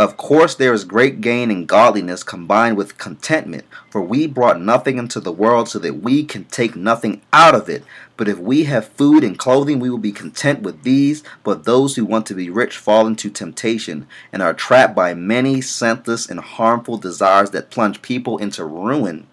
[0.00, 4.96] Of course, there is great gain in godliness combined with contentment, for we brought nothing
[4.96, 7.84] into the world so that we can take nothing out of it.
[8.16, 11.22] But if we have food and clothing, we will be content with these.
[11.44, 15.60] But those who want to be rich fall into temptation and are trapped by many
[15.60, 19.26] senseless and harmful desires that plunge people into ruin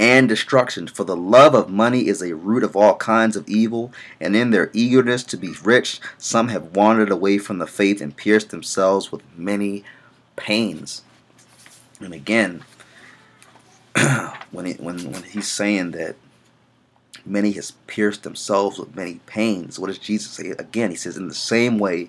[0.00, 0.86] and destruction.
[0.88, 4.50] For the love of money is a root of all kinds of evil, and in
[4.50, 9.12] their eagerness to be rich, some have wandered away from the faith and pierced themselves
[9.12, 9.84] with many
[10.36, 11.02] pains.
[12.00, 12.62] And again,
[14.50, 16.16] when, he, when, when he's saying that
[17.26, 20.52] many has pierced themselves with many pains, what does Jesus say?
[20.58, 22.08] Again, he says, in the same way,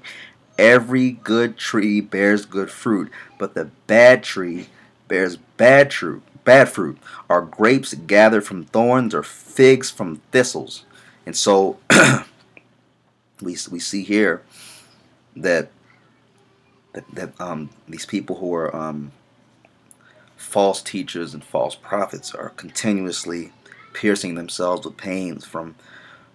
[0.58, 4.68] every good tree bears good fruit, but the bad tree
[5.10, 6.98] bears bad fruit bad fruit?
[7.30, 10.86] Are grapes gathered from thorns or figs from thistles?
[11.26, 11.78] And so
[13.42, 14.42] we, we see here
[15.36, 15.70] that
[16.94, 19.14] that, that um, these people who are um,
[20.36, 23.54] false teachers and false prophets are continuously
[23.94, 25.76] piercing themselves with pains from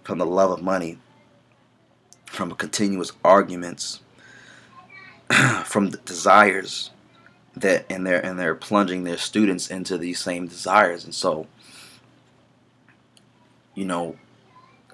[0.03, 0.99] from the love of money,
[2.27, 4.01] from continuous arguments,
[5.65, 6.91] from the desires
[7.57, 11.05] that and they're and they're plunging their students into these same desires.
[11.05, 11.47] And so
[13.77, 14.17] you know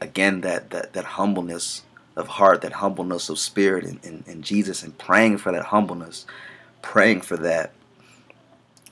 [0.00, 1.82] again that that, that humbleness
[2.16, 6.26] of heart that humbleness of spirit in jesus and praying for that humbleness
[6.82, 7.72] praying for that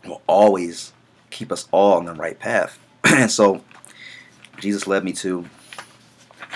[0.07, 0.95] will always
[1.29, 2.79] keep us all on the right path.
[3.05, 3.63] And so
[4.59, 5.45] jesus led me to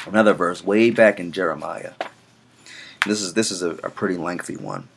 [0.06, 1.92] another verse way back in jeremiah.
[3.06, 4.88] This is this is a, a pretty lengthy one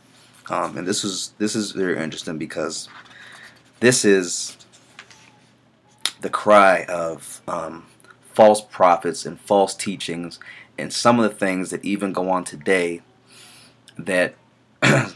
[0.50, 2.88] Um, and this is this is very interesting because
[3.80, 4.58] this is
[6.22, 7.86] the cry of um,
[8.34, 10.40] false prophets and false teachings
[10.78, 13.02] and some of the things that even go on today
[13.98, 14.36] that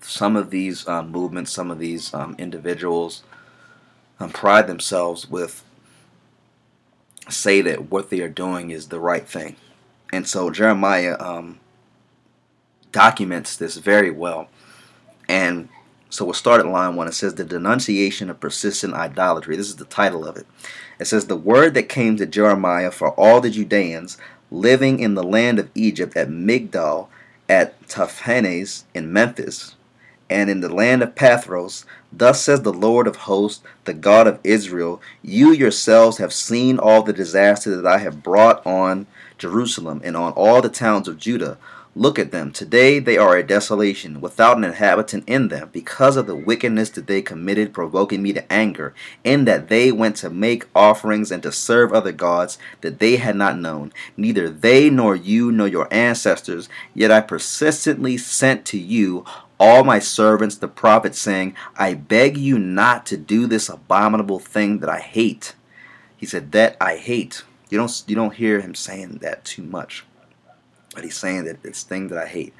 [0.00, 3.22] some of these um, movements, some of these um, individuals
[4.20, 5.64] um, pride themselves with
[7.28, 9.56] say that what they are doing is the right thing.
[10.12, 11.60] And so Jeremiah um,
[12.98, 14.48] documents this very well.
[15.28, 15.68] And
[16.10, 17.06] so we'll start at line one.
[17.06, 19.54] It says, The denunciation of persistent idolatry.
[19.54, 20.48] This is the title of it.
[20.98, 24.18] It says, The word that came to Jeremiah for all the Judeans
[24.50, 27.06] living in the land of Egypt at Migdol,
[27.48, 29.76] at Tahpanhes in Memphis,
[30.28, 34.40] and in the land of Pathros, Thus says the Lord of hosts, the God of
[34.42, 39.06] Israel You yourselves have seen all the disaster that I have brought on
[39.38, 41.58] Jerusalem and on all the towns of Judah.
[41.96, 42.52] Look at them.
[42.52, 47.06] Today they are a desolation, without an inhabitant in them, because of the wickedness that
[47.06, 51.50] they committed, provoking me to anger, in that they went to make offerings and to
[51.50, 56.68] serve other gods that they had not known, neither they nor you nor your ancestors.
[56.94, 59.24] Yet I persistently sent to you
[59.58, 64.78] all my servants the prophets, saying, I beg you not to do this abominable thing
[64.78, 65.54] that I hate.
[66.16, 67.42] He said, That I hate.
[67.70, 70.04] You don't you don't hear him saying that too much.
[70.98, 72.52] But he's saying that this thing that I hate.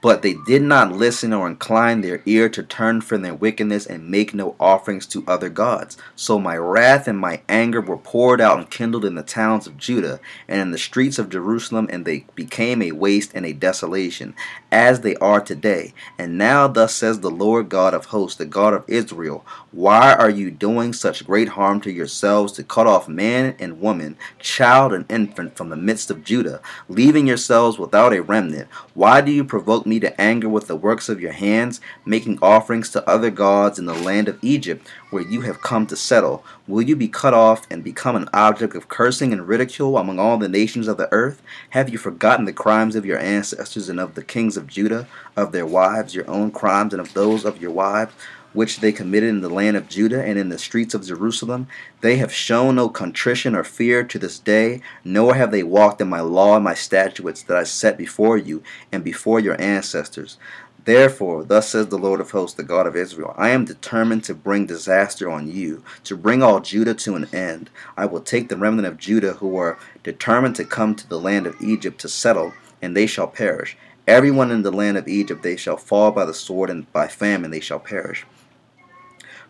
[0.00, 4.08] But they did not listen or incline their ear to turn from their wickedness and
[4.08, 5.96] make no offerings to other gods.
[6.14, 9.76] So my wrath and my anger were poured out and kindled in the towns of
[9.76, 14.36] Judah and in the streets of Jerusalem, and they became a waste and a desolation,
[14.70, 15.94] as they are today.
[16.16, 19.44] And now, thus says the Lord God of hosts, the God of Israel
[19.74, 24.16] Why are you doing such great harm to yourselves to cut off man and woman,
[24.38, 28.68] child and infant from the midst of Judah, leaving yourselves without a remnant?
[28.94, 29.98] Why do you provoke me?
[30.04, 33.94] to anger with the works of your hands, making offerings to other gods in the
[33.94, 36.44] land of Egypt, where you have come to settle?
[36.68, 40.36] Will you be cut off and become an object of cursing and ridicule among all
[40.36, 41.42] the nations of the earth?
[41.70, 45.52] Have you forgotten the crimes of your ancestors and of the kings of Judah, of
[45.52, 48.12] their wives, your own crimes, and of those of your wives?
[48.54, 51.66] Which they committed in the land of Judah and in the streets of Jerusalem.
[52.00, 56.08] They have shown no contrition or fear to this day, nor have they walked in
[56.08, 60.38] my law and my statutes that I set before you and before your ancestors.
[60.84, 64.34] Therefore, thus says the Lord of hosts, the God of Israel I am determined to
[64.34, 67.70] bring disaster on you, to bring all Judah to an end.
[67.96, 71.46] I will take the remnant of Judah who are determined to come to the land
[71.46, 72.52] of Egypt to settle,
[72.82, 73.78] and they shall perish.
[74.06, 77.50] Everyone in the land of Egypt they shall fall by the sword, and by famine
[77.50, 78.26] they shall perish.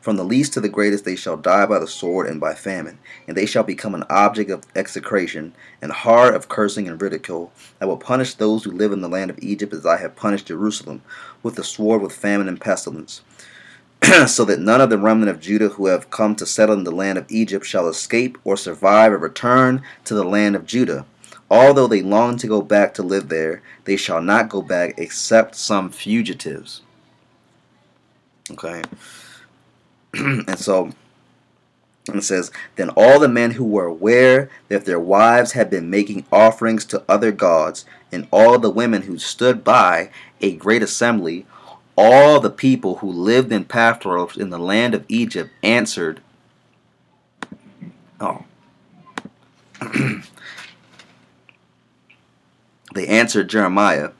[0.05, 2.99] From the least to the greatest they shall die by the sword and by famine,
[3.27, 7.55] and they shall become an object of execration, and hard of cursing and ridicule.
[7.81, 10.49] I will punish those who live in the land of Egypt as I have punished
[10.49, 11.01] Jerusalem,
[11.43, 13.23] with the sword, with famine, and pestilence.
[14.27, 16.93] so that none of the remnant of Judah who have come to settle in the
[16.93, 21.07] land of Egypt shall escape or survive or return to the land of Judah.
[21.51, 25.55] Although they long to go back to live there, they shall not go back except
[25.55, 26.83] some fugitives.
[28.51, 28.83] Okay.
[30.49, 30.93] and so
[32.07, 35.89] and it says, Then all the men who were aware that their wives had been
[35.89, 40.11] making offerings to other gods, and all the women who stood by
[40.41, 41.47] a great assembly,
[41.97, 46.21] all the people who lived in Pathros in the land of Egypt answered,
[48.21, 48.45] Oh.
[52.95, 54.11] they answered Jeremiah.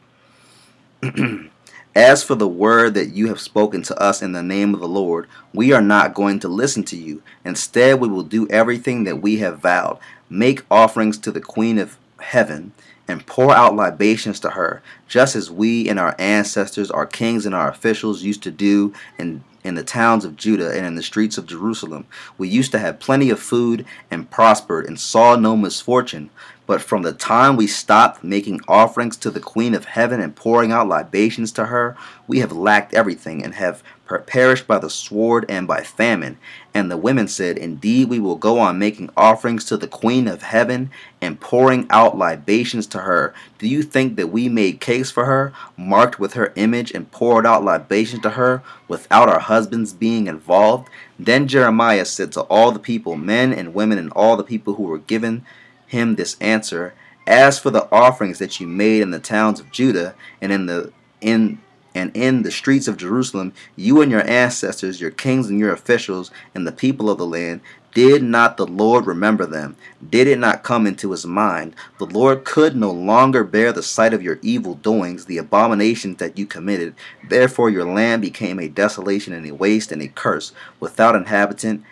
[1.95, 4.89] As for the word that you have spoken to us in the name of the
[4.89, 7.23] Lord, we are not going to listen to you.
[7.45, 11.97] Instead, we will do everything that we have vowed make offerings to the Queen of
[12.19, 12.73] heaven
[13.07, 17.55] and pour out libations to her, just as we and our ancestors, our kings and
[17.55, 21.39] our officials used to do in, in the towns of Judah and in the streets
[21.39, 22.07] of Jerusalem.
[22.39, 26.31] We used to have plenty of food and prospered and saw no misfortune.
[26.67, 30.73] But from the time we stopped making offerings to the Queen of Heaven and pouring
[30.73, 31.95] out libations to her,
[32.27, 33.83] we have lacked everything and have
[34.27, 36.39] perished by the sword and by famine.
[36.73, 40.43] And the women said, Indeed, we will go on making offerings to the Queen of
[40.43, 40.91] Heaven
[41.21, 43.35] and pouring out libations to her.
[43.59, 47.45] Do you think that we made cakes for her, marked with her image, and poured
[47.45, 50.89] out libations to her without our husbands being involved?
[51.19, 54.85] Then Jeremiah said to all the people, men and women, and all the people who
[54.85, 55.45] were given
[55.87, 56.95] him this answer
[57.27, 60.93] As for the offerings that you made in the towns of Judah and in the
[61.21, 61.59] in
[61.95, 66.31] and in the streets of Jerusalem, you and your ancestors, your kings and your officials,
[66.53, 67.61] and the people of the land,
[67.95, 69.77] did not the Lord remember them?
[70.11, 71.77] Did it not come into his mind?
[71.99, 76.37] The Lord could no longer bear the sight of your evil doings, the abominations that
[76.37, 76.97] you committed.
[77.29, 81.85] Therefore your land became a desolation and a waste and a curse, without inhabitant,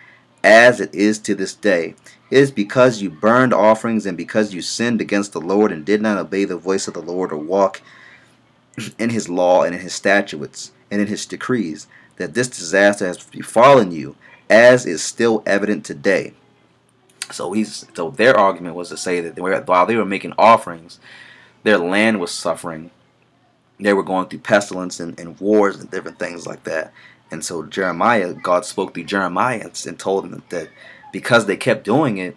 [0.45, 1.95] as it is to this day.
[2.31, 6.01] It is because you burned offerings and because you sinned against the Lord and did
[6.01, 7.83] not obey the voice of the Lord or walk
[8.99, 11.87] in his law and in his statutes and in his decrees
[12.17, 14.17] that this disaster has befallen you
[14.49, 16.35] as is still evident today.
[17.31, 20.35] So he's so their argument was to say that they were, while they were making
[20.39, 20.99] offerings,
[21.63, 22.91] their land was suffering.
[23.81, 26.93] They were going through pestilence and, and wars and different things like that.
[27.33, 30.69] And so Jeremiah, God spoke through Jeremiah and told him that
[31.13, 32.37] because they kept doing it,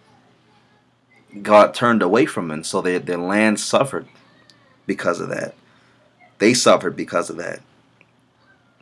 [1.41, 2.64] God turned away from them.
[2.64, 4.08] So they, their land suffered
[4.88, 5.54] because of that.
[6.39, 7.60] They suffered because of that.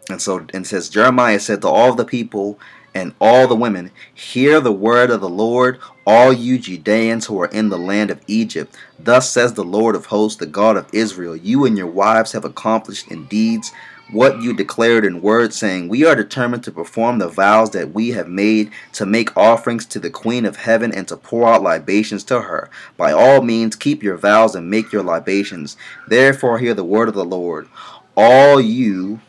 [0.07, 2.59] And so and it says Jeremiah said to all the people
[2.93, 7.47] and all the women, Hear the word of the Lord, all you Judeans who are
[7.47, 8.75] in the land of Egypt.
[8.99, 12.45] Thus says the Lord of hosts, the God of Israel You and your wives have
[12.45, 13.71] accomplished in deeds
[14.13, 18.09] what you declared in words, saying, We are determined to perform the vows that we
[18.09, 22.23] have made, to make offerings to the Queen of heaven, and to pour out libations
[22.25, 22.69] to her.
[22.95, 25.75] By all means, keep your vows and make your libations.
[26.07, 27.67] Therefore, hear the word of the Lord.
[28.15, 29.19] All you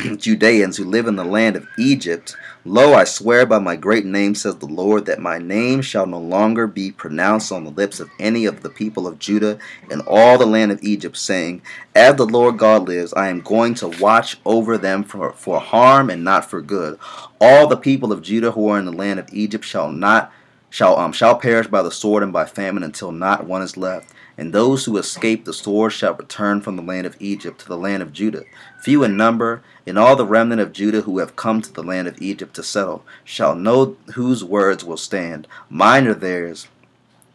[0.18, 4.34] Judeans who live in the land of Egypt, Lo, I swear by my great name,
[4.34, 8.10] says the Lord, that my name shall no longer be pronounced on the lips of
[8.18, 9.58] any of the people of Judah
[9.90, 11.62] in all the land of Egypt, saying,
[11.94, 16.08] As the Lord God lives, I am going to watch over them for, for harm
[16.10, 16.98] and not for good.
[17.40, 20.32] All the people of Judah who are in the land of Egypt shall not
[20.72, 24.08] shall um shall perish by the sword and by famine until not one is left.
[24.40, 27.76] And those who escape the sword shall return from the land of Egypt to the
[27.76, 28.44] land of Judah,
[28.80, 32.08] few in number, and all the remnant of Judah who have come to the land
[32.08, 35.46] of Egypt to settle shall know whose words will stand.
[35.68, 36.68] Mine or theirs.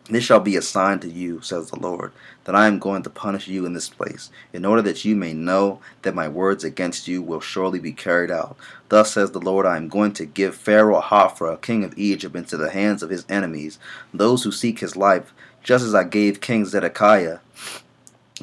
[0.09, 2.11] This shall be a sign to you, says the Lord,
[2.45, 5.33] that I am going to punish you in this place, in order that you may
[5.33, 8.57] know that my words against you will surely be carried out.
[8.89, 12.57] Thus says the Lord, I am going to give Pharaoh Hophra, king of Egypt, into
[12.57, 13.77] the hands of his enemies,
[14.11, 15.33] those who seek his life,
[15.65, 17.39] just as I gave King Zedekiah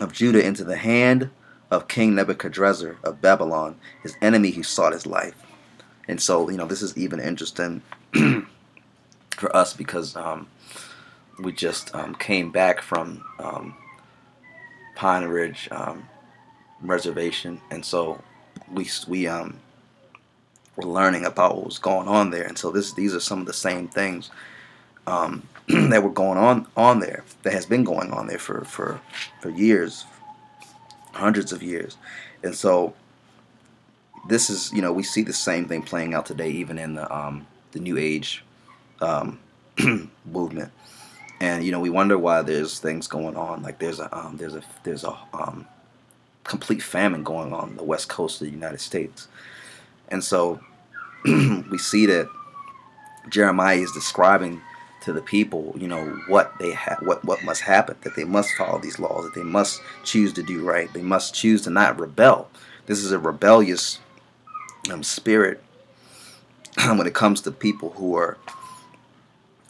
[0.01, 1.31] of Judah into the hand
[1.71, 5.41] of King Nebuchadrezzar of Babylon, his enemy who sought his life.
[6.09, 7.81] And so, you know, this is even interesting
[9.31, 10.49] for us because um,
[11.39, 13.77] we just um, came back from um,
[14.97, 16.09] Pine Ridge um,
[16.83, 18.21] Reservation, and so
[18.73, 19.61] we we um
[20.75, 22.45] were learning about what was going on there.
[22.45, 24.31] And so this these are some of the same things
[25.07, 29.01] um, that were going on on there that has been going on there for for
[29.41, 30.05] for years,
[31.13, 31.97] hundreds of years,
[32.43, 32.95] and so
[34.27, 37.15] this is you know we see the same thing playing out today even in the
[37.15, 38.45] um, the New Age
[39.01, 39.39] um,
[40.25, 40.73] movement,
[41.41, 43.63] and you know we wonder why there's things going on.
[43.63, 45.67] Like there's a um, there's a there's a um,
[46.45, 49.29] complete famine going on, on the west coast of the United States,
[50.09, 50.61] and so
[51.25, 52.29] we see that
[53.29, 54.61] Jeremiah is describing
[55.03, 58.55] to the people, you know, what they ha- what what must happen, that they must
[58.55, 61.99] follow these laws, that they must choose to do right, they must choose to not
[61.99, 62.49] rebel.
[62.87, 63.99] This is a rebellious
[64.91, 65.63] um, spirit
[66.87, 68.39] when it comes to people who are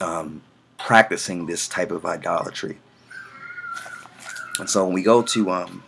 [0.01, 0.43] um,
[0.79, 2.79] practicing this type of idolatry.
[4.59, 5.83] And so when we go to um,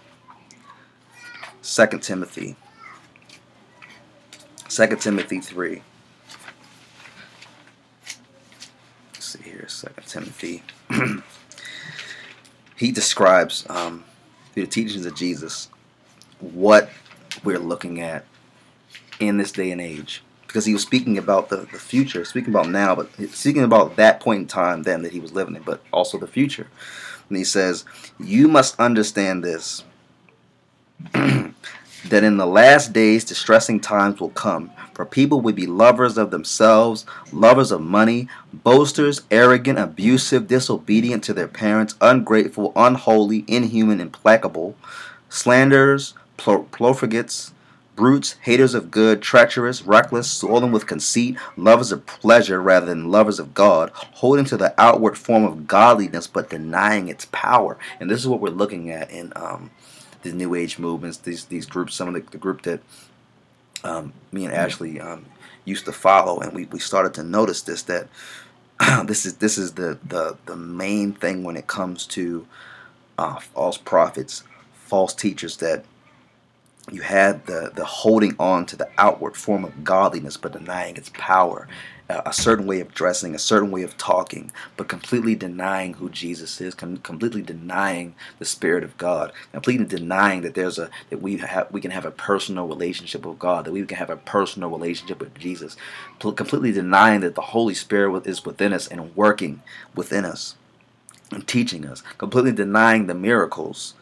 [1.62, 2.56] 2 Timothy,
[4.68, 5.82] 2 Timothy 3.
[9.20, 10.62] see here, Second Timothy.
[12.76, 14.04] he describes um,
[14.52, 15.68] through the teachings of Jesus
[16.40, 16.90] what
[17.42, 18.24] we're looking at
[19.20, 20.22] in this day and age.
[20.46, 24.20] Because he was speaking about the, the future, speaking about now, but speaking about that
[24.20, 26.68] point in time then that he was living in, but also the future.
[27.28, 27.84] And he says,
[28.20, 29.82] You must understand this
[32.08, 36.30] that in the last days distressing times will come, for people will be lovers of
[36.30, 44.76] themselves, lovers of money, boasters, arrogant, abusive, disobedient to their parents, ungrateful, unholy, inhuman, implacable,
[45.28, 47.52] slanderers, profligates,
[47.96, 53.38] brutes, haters of good, treacherous, reckless, swollen with conceit, lovers of pleasure rather than lovers
[53.38, 57.78] of God, holding to the outward form of godliness but denying its power.
[58.00, 59.70] And this is what we're looking at in um,
[60.24, 62.80] the New Age movements, these these groups, some of the, the group that
[63.84, 65.26] um, me and Ashley um,
[65.64, 68.08] used to follow, and we, we started to notice this that
[69.06, 72.46] this is this is the, the the main thing when it comes to
[73.18, 75.84] uh, false prophets, false teachers that
[76.90, 81.10] you had the the holding on to the outward form of godliness but denying its
[81.14, 81.66] power
[82.08, 86.60] a certain way of dressing a certain way of talking but completely denying who jesus
[86.60, 91.38] is com- completely denying the spirit of god completely denying that there's a that we
[91.38, 94.70] have we can have a personal relationship with god that we can have a personal
[94.70, 95.76] relationship with jesus
[96.18, 99.62] Pl- completely denying that the holy spirit is within us and working
[99.94, 100.56] within us
[101.32, 103.94] and teaching us completely denying the miracles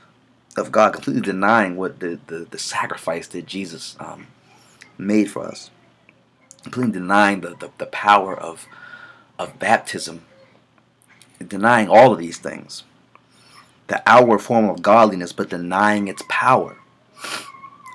[0.57, 4.29] of God, completely denying what the, the, the sacrifice that Jesus um,
[4.99, 5.72] made for us,
[6.63, 8.67] completely denying the, the, the power of,
[9.39, 10.25] of baptism,
[11.47, 12.85] denying all of these things.
[13.89, 16.77] The outward form of godliness, but denying its power.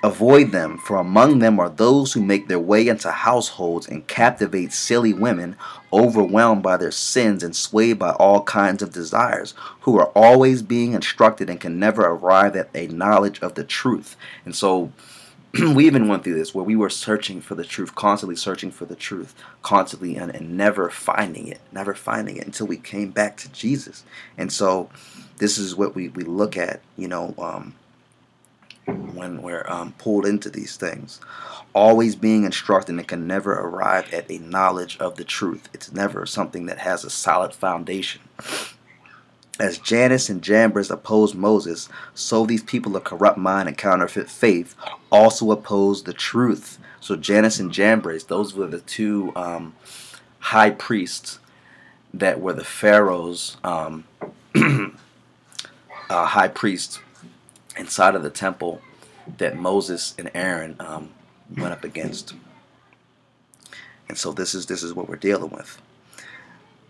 [0.03, 4.71] Avoid them, for among them are those who make their way into households and captivate
[4.71, 5.55] silly women,
[5.91, 10.93] overwhelmed by their sins and swayed by all kinds of desires, who are always being
[10.93, 14.15] instructed and can never arrive at a knowledge of the truth.
[14.45, 14.91] And so
[15.73, 18.85] we even went through this where we were searching for the truth, constantly searching for
[18.85, 23.37] the truth, constantly and, and never finding it, never finding it until we came back
[23.37, 24.03] to Jesus.
[24.37, 24.89] And so
[25.37, 27.75] this is what we, we look at, you know, um,
[28.85, 31.19] when we're um, pulled into these things.
[31.73, 35.69] Always being instructed and can never arrive at a knowledge of the truth.
[35.73, 38.21] It's never something that has a solid foundation.
[39.59, 44.75] As Jannes and Jambres opposed Moses, so these people of corrupt mind and counterfeit faith
[45.11, 46.77] also oppose the truth.
[46.99, 49.75] So Jannes and Jambres, those were the two um,
[50.39, 51.39] high priests
[52.13, 54.05] that were the Pharaoh's um,
[54.55, 56.99] uh, high priests
[57.77, 58.81] inside of the temple
[59.37, 61.09] that Moses and Aaron um,
[61.55, 62.33] went up against.
[64.07, 65.81] And so this is this is what we're dealing with.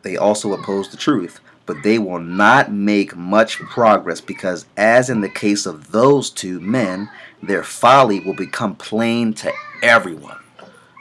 [0.03, 5.21] They also oppose the truth, but they will not make much progress because as in
[5.21, 7.09] the case of those two men,
[7.43, 9.51] their folly will become plain to
[9.83, 10.39] everyone.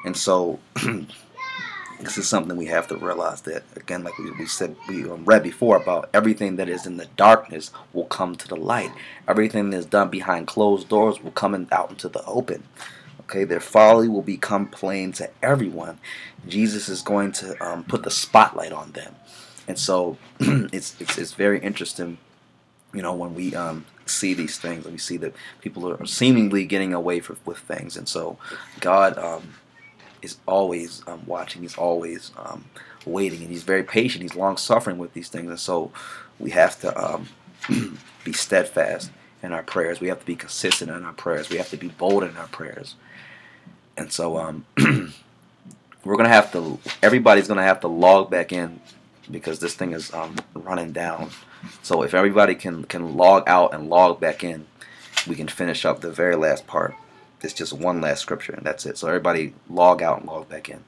[0.04, 0.58] And so
[2.00, 5.24] this is something we have to realize that again like we, we said we um,
[5.24, 8.90] read before about everything that is in the darkness will come to the light.
[9.26, 12.64] Everything that's done behind closed doors will come out into the open.
[13.20, 15.98] Okay their folly will become plain to everyone.
[16.48, 19.14] Jesus is going to um, put the spotlight on them
[19.68, 22.18] and so it's, it's it's very interesting
[22.92, 26.64] you know when we um, see these things and we see that people are seemingly
[26.64, 28.38] getting away for, with things and so
[28.80, 29.54] god um,
[30.26, 31.62] is always um, watching.
[31.62, 32.66] He's always um,
[33.06, 34.22] waiting, and he's very patient.
[34.22, 35.90] He's long suffering with these things, and so
[36.38, 37.28] we have to um,
[38.24, 39.10] be steadfast
[39.42, 40.00] in our prayers.
[40.00, 41.48] We have to be consistent in our prayers.
[41.48, 42.96] We have to be bold in our prayers.
[43.96, 44.66] And so um,
[46.04, 46.78] we're gonna have to.
[47.02, 48.80] Everybody's gonna have to log back in
[49.30, 51.30] because this thing is um, running down.
[51.82, 54.66] So if everybody can can log out and log back in,
[55.26, 56.94] we can finish up the very last part.
[57.42, 58.98] It's just one last scripture, and that's it.
[58.98, 60.84] So everybody log out and log back in.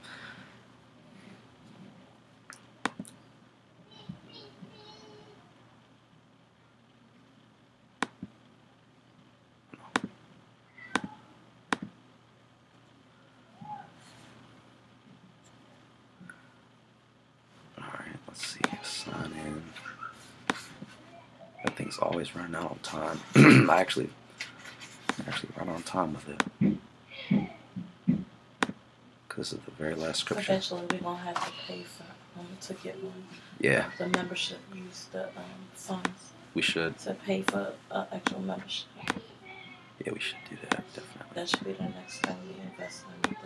[17.79, 18.61] All right, let's see.
[18.83, 19.63] Sign in.
[22.01, 23.21] Always running out on time.
[23.71, 24.09] I actually,
[25.27, 26.79] actually run on time with it
[29.29, 30.53] because of the very last scripture.
[30.53, 32.05] Eventually, we're gonna have to pay for
[32.39, 33.25] um, to get one.
[33.61, 35.43] Yeah, The membership use the um,
[35.75, 36.97] funds we should.
[37.01, 38.87] to pay for uh, actual membership.
[40.05, 41.35] Yeah, we should do that definitely.
[41.35, 43.39] That should be the next thing we invest in with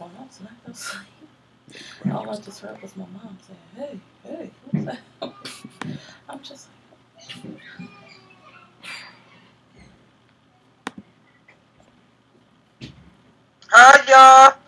[0.00, 0.10] us.
[0.10, 0.52] Yeah, what was going on tonight?
[0.66, 0.94] I was
[2.04, 5.00] like, all I just heard was my mom saying, "Hey, hey, what's that?"
[6.28, 7.58] I'm just like,
[13.70, 14.58] Hi, y'all.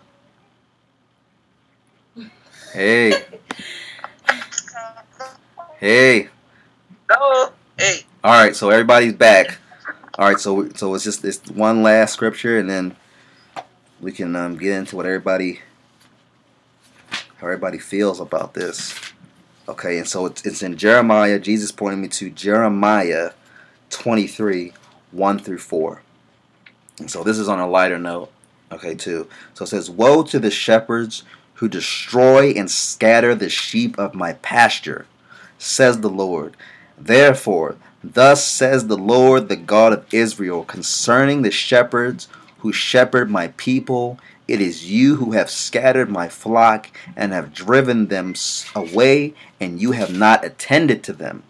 [2.73, 3.23] Hey,
[5.79, 6.29] hey.
[7.09, 7.51] Hello.
[7.77, 8.01] Hey.
[8.23, 9.57] All right, so everybody's back.
[10.17, 12.95] All right, so so it's just this one last scripture, and then
[13.99, 15.61] we can um, get into what everybody
[17.37, 18.99] how everybody feels about this.
[19.69, 21.39] Okay, and so it's, it's in Jeremiah.
[21.39, 23.31] Jesus pointed me to Jeremiah
[23.89, 24.73] twenty three
[25.11, 26.01] one through four.
[26.99, 28.31] And so this is on a lighter note.
[28.71, 29.27] Okay, too.
[29.53, 31.23] So it says, "Woe to the shepherds
[31.55, 35.05] who destroy and scatter the sheep of my pasture,"
[35.57, 36.55] says the Lord.
[36.97, 42.27] Therefore, thus says the Lord, the God of Israel, concerning the shepherds
[42.59, 48.07] who shepherd my people It is you who have scattered my flock and have driven
[48.07, 48.33] them
[48.75, 51.43] away, and you have not attended to them.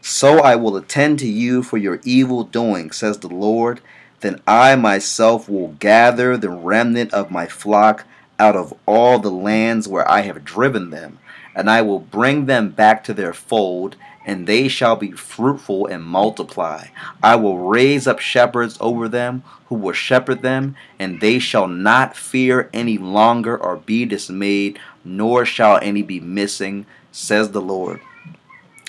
[0.00, 3.80] So I will attend to you for your evil doing, says the Lord.
[4.20, 8.04] Then I myself will gather the remnant of my flock
[8.38, 11.18] out of all the lands where I have driven them,
[11.54, 13.96] and I will bring them back to their fold,
[14.26, 16.86] and they shall be fruitful and multiply.
[17.22, 22.16] I will raise up shepherds over them who will shepherd them, and they shall not
[22.16, 28.00] fear any longer or be dismayed, nor shall any be missing, says the Lord.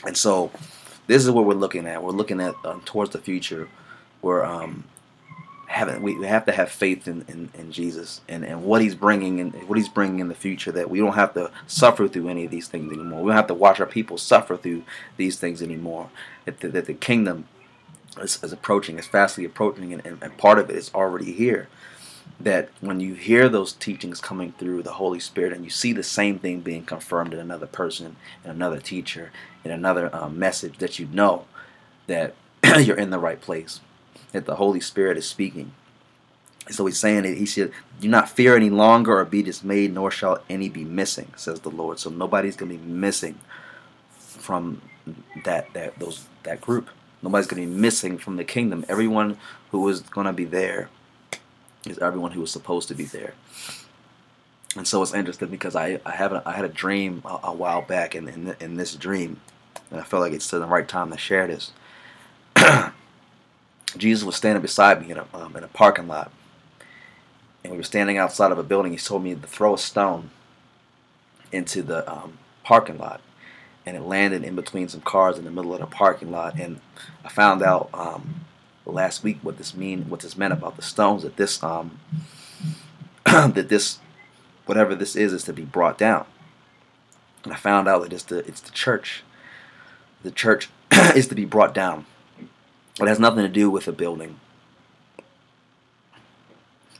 [0.05, 0.51] And so,
[1.07, 2.03] this is what we're looking at.
[2.03, 3.67] We're looking at um, towards the future.
[4.21, 4.85] We're um,
[5.69, 8.95] having we we have to have faith in, in, in Jesus and, and what He's
[8.95, 10.71] bringing and what He's bringing in the future.
[10.71, 13.21] That we don't have to suffer through any of these things anymore.
[13.21, 14.83] We don't have to watch our people suffer through
[15.17, 16.09] these things anymore.
[16.45, 17.45] That the, that the kingdom
[18.19, 21.67] is, is approaching, is fastly approaching, and, and, and part of it is already here.
[22.39, 26.03] That when you hear those teachings coming through the Holy Spirit and you see the
[26.03, 29.31] same thing being confirmed in another person, in another teacher,
[29.63, 31.45] in another um, message, that you know
[32.07, 32.33] that
[32.79, 33.81] you're in the right place,
[34.31, 35.71] that the Holy Spirit is speaking.
[36.69, 40.11] So he's saying that he said, Do not fear any longer or be dismayed, nor
[40.11, 41.99] shall any be missing, says the Lord.
[41.99, 43.39] So nobody's gonna be missing
[44.21, 44.81] from
[45.45, 46.89] that that those that group.
[47.21, 48.85] Nobody's gonna be missing from the kingdom.
[48.87, 49.37] Everyone
[49.71, 50.89] who is gonna be there
[51.85, 53.33] is everyone who was supposed to be there.
[54.75, 57.81] And so it's interesting because I I have I had a dream a, a while
[57.81, 59.41] back, and in, in this dream,
[59.89, 61.71] and I felt like it's the right time to share this.
[63.97, 66.31] Jesus was standing beside me in a um, in a parking lot,
[67.63, 68.91] and we were standing outside of a building.
[68.91, 70.31] He told me to throw a stone
[71.51, 73.21] into the um, parking lot,
[73.85, 76.59] and it landed in between some cars in the middle of the parking lot.
[76.59, 76.81] And
[77.23, 78.41] I found out um,
[78.85, 81.23] last week what this mean, what this meant about the stones.
[81.23, 81.99] That this um,
[83.25, 83.99] that this
[84.65, 86.25] whatever this is is to be brought down.
[87.43, 89.23] And I found out that it's the it's the church.
[90.23, 90.69] The church
[91.15, 92.05] is to be brought down.
[92.99, 94.39] It has nothing to do with a building.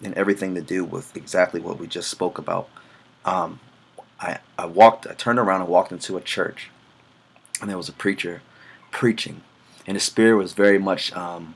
[0.02, 2.70] And everything to do with exactly what we just spoke about.
[3.26, 3.60] Um,
[4.20, 6.70] I, I walked, I turned around and walked into a church,
[7.62, 8.42] and there was a preacher
[8.92, 9.42] preaching,
[9.86, 11.56] and his spirit was very much um,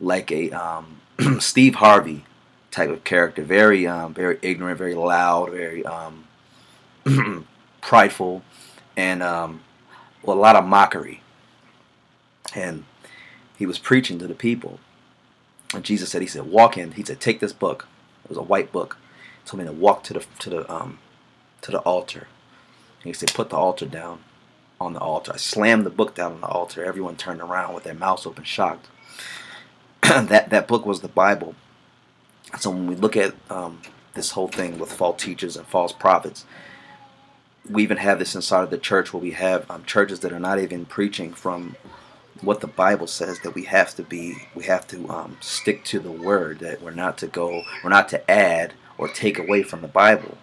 [0.00, 1.00] like a um,
[1.38, 2.24] Steve Harvey
[2.70, 6.26] type of character, very, um, very ignorant, very loud, very um,
[7.80, 8.42] prideful,
[8.96, 9.60] and um,
[10.22, 11.22] well, a lot of mockery.
[12.54, 12.84] And
[13.58, 14.78] he was preaching to the people.
[15.74, 16.92] And Jesus said, He said, walk in.
[16.92, 17.88] He said, take this book.
[18.24, 18.96] It was a white book.
[19.42, 20.98] He told me to walk to the to the um
[21.62, 22.28] to the altar.
[23.00, 24.20] And he said, put the altar down
[24.80, 25.32] on the altar.
[25.34, 26.84] I slammed the book down on the altar.
[26.84, 28.86] Everyone turned around with their mouths open, shocked.
[30.02, 31.56] that that book was the Bible.
[32.60, 33.82] So when we look at um,
[34.14, 36.44] this whole thing with false teachers and false prophets,
[37.68, 40.40] we even have this inside of the church where we have um, churches that are
[40.40, 41.76] not even preaching from
[42.42, 45.98] what the Bible says that we have to be, we have to um, stick to
[45.98, 46.60] the word.
[46.60, 50.38] That we're not to go, we're not to add or take away from the Bible,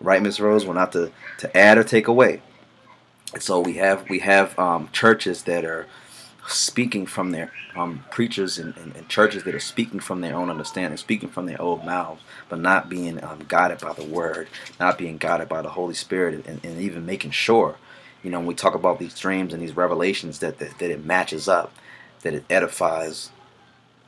[0.00, 0.66] right, Miss Rose?
[0.66, 2.42] We're not to to add or take away.
[3.32, 5.86] And so we have we have um, churches that are
[6.48, 10.50] speaking from their um, preachers and, and, and, churches that are speaking from their own
[10.50, 14.48] understanding, speaking from their own mouths, but not being um, guided by the Word,
[14.80, 17.76] not being guided by the Holy Spirit, and, and even making sure,
[18.22, 21.04] you know, when we talk about these dreams and these revelations, that, that, that it
[21.04, 21.74] matches up,
[22.22, 23.30] that it edifies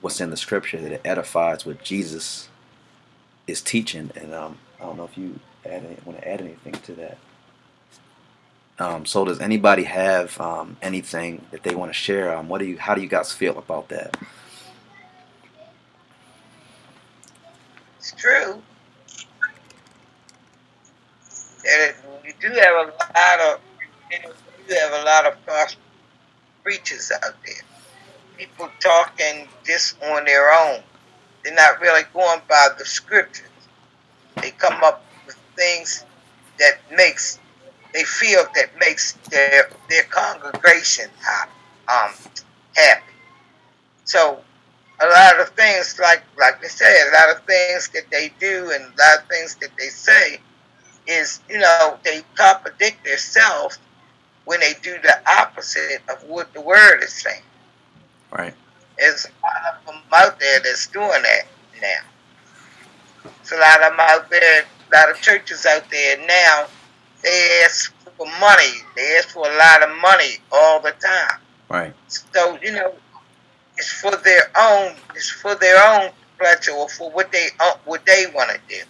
[0.00, 2.48] what's in the Scripture, that it edifies what Jesus
[3.46, 4.10] is teaching.
[4.14, 7.18] And um, I don't know if you add any, want to add anything to that.
[8.78, 12.36] Um, so does anybody have um, anything that they want to share?
[12.36, 12.76] Um, what do you?
[12.76, 14.16] How do you guys feel about that?
[17.98, 18.60] It's true.
[21.66, 21.94] And
[22.24, 23.60] you do have a lot of
[24.22, 25.76] you, have a lot of false
[26.62, 27.64] preachers out there.
[28.38, 30.82] People talking just on their own.
[31.42, 33.48] They're not really going by the scriptures.
[34.40, 36.04] They come up with things
[36.58, 37.38] that makes
[37.92, 41.08] they feel that makes their their congregation
[41.88, 42.10] um,
[42.74, 43.12] happy.
[44.04, 44.40] So
[45.00, 48.70] a lot of things, like like they say, a lot of things that they do
[48.72, 50.40] and a lot of things that they say
[51.06, 53.78] is, you know, they contradict themselves
[54.44, 57.42] when they do the opposite of what the word is saying.
[58.30, 58.54] Right.
[58.98, 61.46] There's a lot of them out there that's doing that
[61.80, 63.30] now.
[63.38, 66.66] There's a lot of them out there, a lot of churches out there now
[67.24, 68.72] they ask for money.
[68.94, 71.40] They ask for a lot of money all the time.
[71.68, 71.94] Right.
[72.06, 72.94] So you know,
[73.76, 74.94] it's for their own.
[75.14, 78.82] It's for their own pleasure or for what they uh, what they want to do.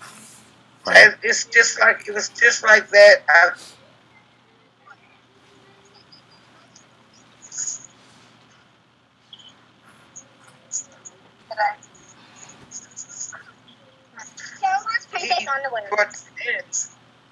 [0.00, 0.79] Right.
[0.96, 3.22] And It's just like it was just like that.
[3.28, 3.50] I,
[15.90, 16.24] but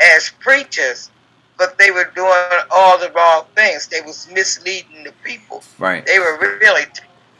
[0.00, 1.10] as preachers,
[1.56, 2.32] but they were doing
[2.70, 3.88] all the wrong things.
[3.88, 5.62] They was misleading the people.
[5.78, 6.04] Right.
[6.06, 6.84] They were really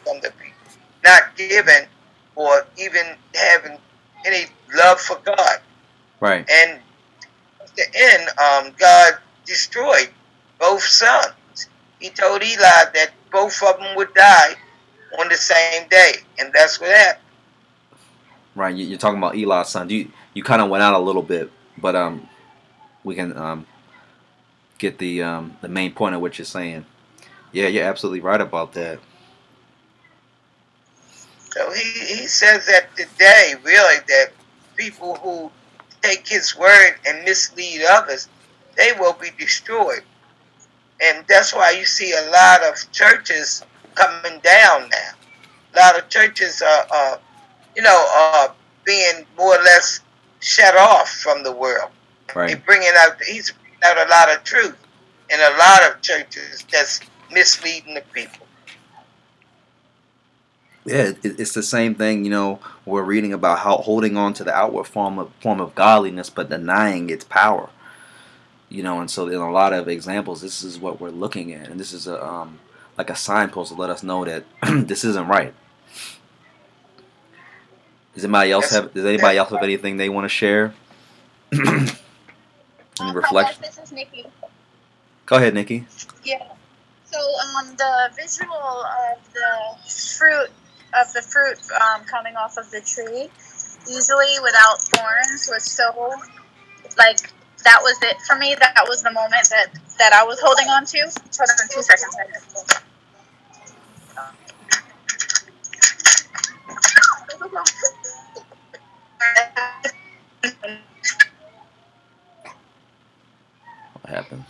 [0.04, 1.86] from the people, not giving
[2.34, 3.78] or even having
[4.26, 5.60] any love for God.
[6.20, 6.48] Right.
[6.50, 6.80] And
[7.60, 9.14] at the end, um, God
[9.44, 10.10] destroyed
[10.58, 11.34] both sons.
[12.00, 12.60] He told Eli
[12.94, 14.54] that both of them would die
[15.20, 17.24] on the same day, and that's what happened.
[18.54, 18.74] Right.
[18.74, 19.88] You- You're talking about Eli's son.
[19.90, 22.28] You you kind of went out a little bit, but um,
[23.04, 23.66] we can um
[24.78, 26.84] get the um the main point of what you're saying.
[27.52, 28.98] Yeah, you're absolutely right about that.
[31.50, 31.82] So he,
[32.16, 34.32] he says that today, really, that
[34.76, 35.50] people who
[36.02, 38.28] take his word and mislead others,
[38.76, 40.02] they will be destroyed.
[41.02, 45.10] And that's why you see a lot of churches coming down now.
[45.74, 47.20] A lot of churches are, are
[47.76, 50.00] you know, are being more or less
[50.40, 51.90] shut off from the world.
[52.34, 52.64] Right.
[52.64, 54.76] bringing out, he's bringing out a lot of truth
[55.30, 58.47] in a lot of churches that's misleading the people.
[60.88, 62.24] Yeah, it's the same thing.
[62.24, 65.74] You know, we're reading about how holding on to the outward form of form of
[65.76, 67.70] godliness, but denying its power.
[68.70, 71.68] You know, and so in a lot of examples, this is what we're looking at,
[71.70, 72.60] and this is a um
[72.98, 74.44] like a signpost to let us know that
[74.88, 75.54] this isn't right.
[78.14, 78.94] Does anybody else have?
[78.94, 80.74] Does anybody else have anything they want to share?
[83.00, 83.62] Any Um, reflection?
[83.62, 84.26] This is Nikki.
[85.26, 85.86] Go ahead, Nikki.
[86.24, 86.42] Yeah.
[87.04, 90.50] So um, the visual of the fruit
[90.94, 93.28] of the fruit um, coming off of the tree
[93.88, 95.92] easily without thorns was so
[96.98, 97.18] like
[97.64, 98.56] that was it for me.
[98.58, 99.68] That was the moment that
[99.98, 100.98] that I was holding on to.
[100.98, 102.16] Hold on two seconds.
[114.02, 114.44] What happened?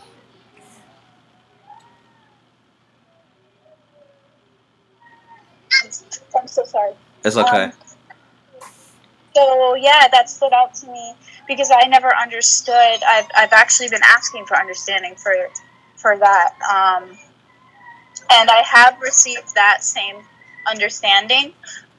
[6.40, 6.92] I'm so sorry.
[7.24, 7.64] It's okay.
[7.64, 7.72] Um,
[9.34, 11.14] so yeah, that stood out to me
[11.46, 13.02] because I never understood.
[13.06, 15.34] I've, I've actually been asking for understanding for
[15.96, 17.10] for that, um,
[18.30, 20.22] and I have received that same
[20.70, 21.52] understanding,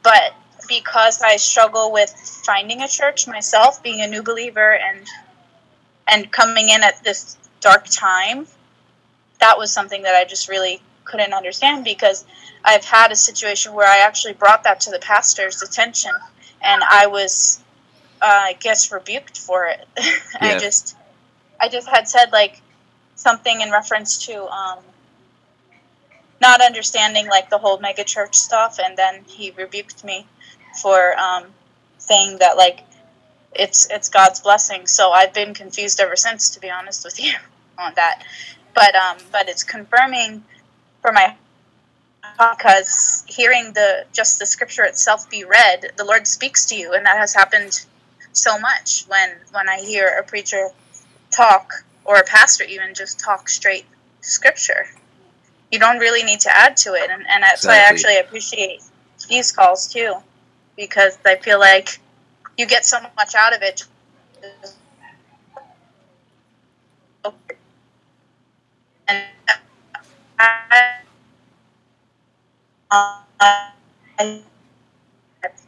[0.03, 0.33] but
[0.67, 2.09] because I struggle with
[2.45, 5.07] finding a church myself, being a new believer, and
[6.07, 8.47] and coming in at this dark time,
[9.39, 12.25] that was something that I just really couldn't understand because
[12.63, 16.11] I've had a situation where I actually brought that to the pastor's attention,
[16.61, 17.61] and I was,
[18.21, 19.87] uh, I guess, rebuked for it.
[20.41, 20.95] I just,
[21.59, 22.61] I just had said like
[23.15, 24.79] something in reference to um,
[26.41, 30.25] not understanding like the whole mega church stuff, and then he rebuked me
[30.81, 31.45] for um,
[31.97, 32.81] saying that like
[33.53, 34.87] it's it's God's blessing.
[34.87, 37.33] So I've been confused ever since, to be honest with you,
[37.77, 38.23] on that.
[38.73, 40.43] But um, but it's confirming
[41.01, 41.35] for my
[42.37, 47.05] because hearing the just the scripture itself be read, the Lord speaks to you, and
[47.05, 47.85] that has happened
[48.31, 50.69] so much when when I hear a preacher
[51.31, 51.71] talk
[52.05, 53.85] or a pastor even just talk straight
[54.21, 54.87] scripture.
[55.71, 58.81] You don't really need to add to it, and, and that's why I actually appreciate
[59.29, 60.15] these calls too,
[60.75, 61.99] because I feel like
[62.57, 63.85] you get so much out of it.
[69.07, 69.23] And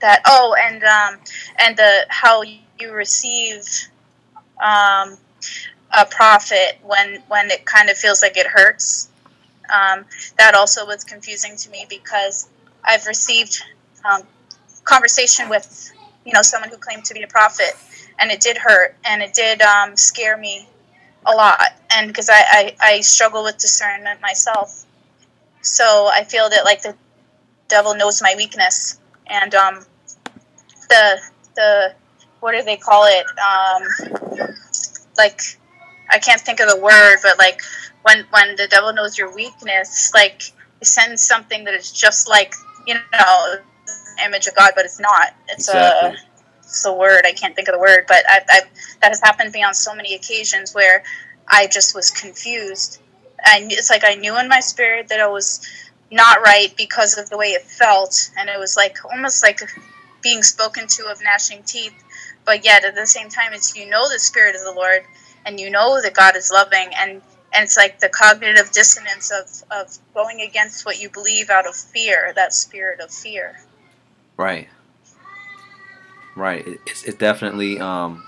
[0.01, 1.19] that oh and um
[1.59, 3.63] and the how you receive
[4.63, 5.17] um
[5.97, 9.09] a prophet when when it kind of feels like it hurts.
[9.73, 10.05] Um
[10.37, 12.49] that also was confusing to me because
[12.83, 13.61] i've received
[14.09, 14.23] um
[14.83, 15.91] conversation with
[16.25, 17.73] you know someone who claimed to be a prophet
[18.19, 20.67] and it did hurt and it did um scare me
[21.25, 21.59] a lot
[21.91, 24.85] and because I, I i struggle with discernment myself
[25.61, 26.95] so i feel that like the
[27.67, 29.85] devil knows my weakness and um
[30.89, 31.19] the
[31.55, 31.93] the
[32.39, 34.57] what do they call it um
[35.17, 35.41] like
[36.09, 37.61] i can't think of the word but like
[38.03, 40.41] when when the devil knows your weakness like
[40.79, 42.53] he sends something that is just like
[42.87, 43.55] you know
[44.25, 46.09] image of god but it's not it's Exactly.
[46.09, 46.30] a
[46.83, 48.61] the word i can't think of the word but I, I
[49.01, 51.03] that has happened to me on so many occasions where
[51.47, 52.99] i just was confused
[53.53, 55.65] and it's like i knew in my spirit that i was
[56.11, 59.61] not right because of the way it felt, and it was like almost like
[60.21, 61.95] being spoken to of gnashing teeth.
[62.45, 65.03] But yet at the same time, it's you know the spirit of the Lord,
[65.45, 67.21] and you know that God is loving, and
[67.53, 71.75] and it's like the cognitive dissonance of of going against what you believe out of
[71.75, 73.59] fear, that spirit of fear.
[74.37, 74.67] Right.
[76.35, 76.67] Right.
[76.67, 78.23] It, it's definitely um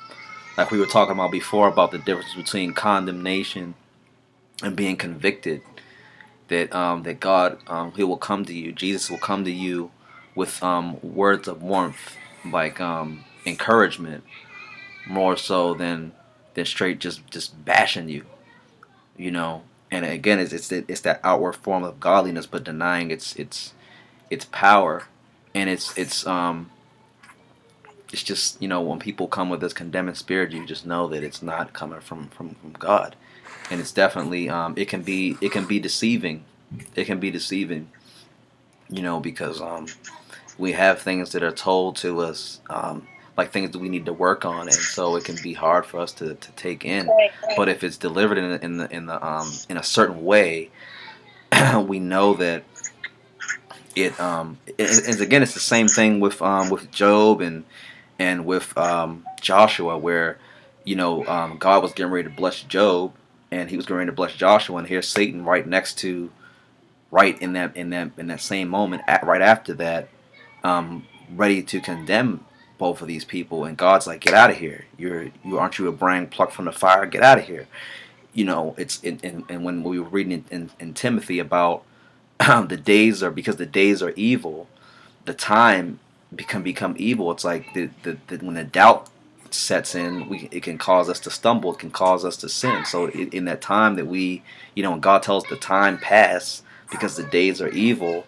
[0.58, 3.76] like we were talking about before about the difference between condemnation
[4.64, 5.62] and being convicted.
[6.50, 8.72] That um that God um he will come to you.
[8.74, 9.92] Jesus will come to you
[10.36, 14.24] with um words of warmth, like um encouragement,
[15.08, 16.14] more so than
[16.56, 18.26] than straight just just bashing you.
[19.18, 19.64] You know.
[19.92, 23.74] And again, it's it's it's that outward form of godliness, but denying its its
[24.32, 25.06] its power,
[25.56, 26.72] and it's it's um
[28.14, 31.24] it's just you know when people come with this condemning spirit you just know that
[31.24, 33.16] it's not coming from from, from god.
[33.72, 36.46] And it's definitely um, it can be it can be deceiving.
[36.96, 37.90] It can be deceiving
[38.90, 39.88] you know because um,
[40.58, 44.14] we have things that are told to us um, like things that we need to
[44.14, 44.64] work on.
[44.68, 47.08] And so it can be hard for us to, to take in.
[47.58, 50.70] But if it's delivered in, in the in the um, in a certain way
[51.88, 52.64] we know that
[53.96, 57.64] it um and again it's the same thing with um with Job and
[58.20, 60.38] and with um, Joshua, where
[60.84, 63.14] you know um, God was getting ready to bless Job,
[63.52, 66.32] and He was getting ready to bless Joshua, and here's Satan right next to,
[67.12, 70.10] right in that in that in that same moment, at, right after that,
[70.64, 71.06] um,
[71.36, 72.46] ready to condemn
[72.78, 74.86] both of these people, and God's like, "Get out of here!
[74.98, 77.06] You're you aren't you a brand plucked from the fire?
[77.06, 77.68] Get out of here!"
[78.34, 81.84] You know, it's and, and when we were reading in, in, in Timothy about
[82.40, 84.68] the days are because the days are evil,
[85.26, 86.00] the time
[86.36, 87.32] become become evil.
[87.32, 89.10] It's like the, the, the when the doubt
[89.52, 91.74] sets in, we it can cause us to stumble.
[91.74, 92.86] It can cause us to sin.
[92.86, 94.44] So in, in that time that we,
[94.76, 96.62] you know, when God tells the time pass
[96.92, 98.26] because the days are evil,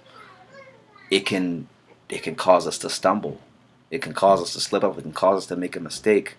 [1.11, 1.67] it can
[2.09, 3.39] it can cause us to stumble.
[3.91, 4.97] It can cause us to slip up.
[4.97, 6.35] It can cause us to make a mistake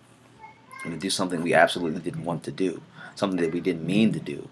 [0.84, 2.82] and to do something we absolutely didn't want to do,
[3.14, 4.48] something that we didn't mean to do.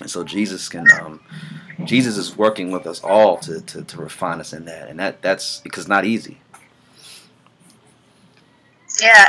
[0.00, 1.20] And so Jesus can, um,
[1.84, 5.22] Jesus is working with us all to, to, to refine us in that, and that
[5.22, 6.40] that's because not easy.
[9.00, 9.28] Yeah,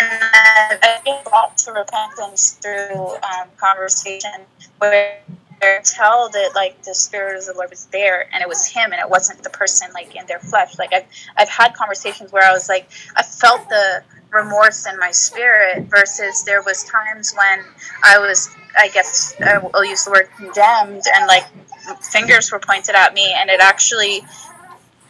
[0.00, 4.30] and uh, I get brought to repentance through um, conversation
[4.78, 5.18] where
[5.62, 8.92] we're tell that like the spirit of the Lord was there and it was him
[8.92, 10.78] and it wasn't the person like in their flesh.
[10.78, 11.06] Like I've
[11.36, 14.02] I've had conversations where I was like I felt the
[14.32, 17.64] remorse in my spirit versus there was times when
[18.02, 21.44] I was I guess I'll use the word condemned and like
[22.00, 24.22] fingers were pointed at me and it actually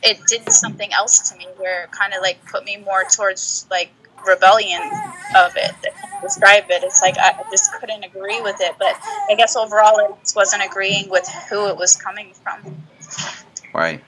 [0.03, 3.67] it did something else to me where it kind of like put me more towards
[3.71, 3.93] like
[4.27, 4.83] rebellion
[5.37, 5.75] of it
[6.21, 6.83] describe it.
[6.83, 8.97] It's like i just couldn't agree with it but
[9.31, 12.83] i guess overall it just wasn't agreeing with who it was coming from.
[13.73, 14.03] Right.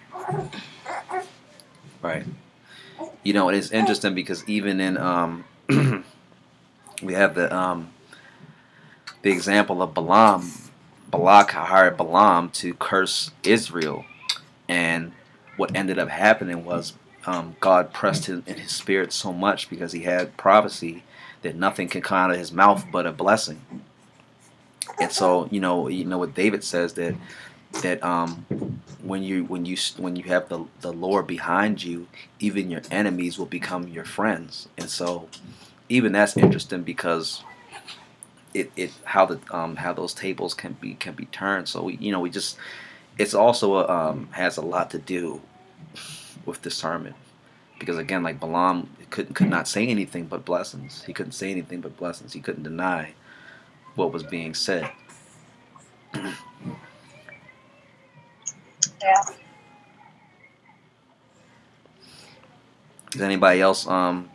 [2.02, 2.24] Right
[3.24, 5.44] you know it is interesting because even in um
[7.02, 7.90] we have the um
[9.22, 10.50] the example of balaam
[11.10, 14.04] balak hired balaam to curse israel
[14.68, 15.12] and
[15.56, 16.94] what ended up happening was
[17.26, 21.04] um, God pressed him in his spirit so much because he had prophecy
[21.42, 23.62] that nothing can come out of his mouth but a blessing.
[25.00, 27.14] And so, you know, you know what David says that
[27.82, 28.46] that um,
[29.02, 32.06] when you when you when you have the the Lord behind you,
[32.38, 34.68] even your enemies will become your friends.
[34.78, 35.28] And so,
[35.88, 37.42] even that's interesting because
[38.54, 41.68] it, it how the um, how those tables can be can be turned.
[41.68, 42.56] So we, you know we just
[43.18, 45.40] it's also a, um, has a lot to do
[46.44, 47.16] with discernment.
[47.78, 51.02] Because again, like Balaam could could not say anything but blessings.
[51.04, 52.32] He couldn't say anything but blessings.
[52.32, 53.14] He couldn't deny
[53.94, 54.90] what was being said.
[59.04, 59.22] Yeah
[63.12, 64.30] Does anybody else um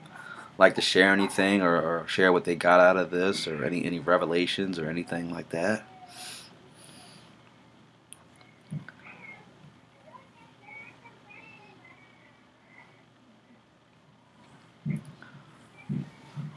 [0.60, 3.86] like to share anything or, or share what they got out of this or any
[3.86, 5.84] any revelations or anything like that?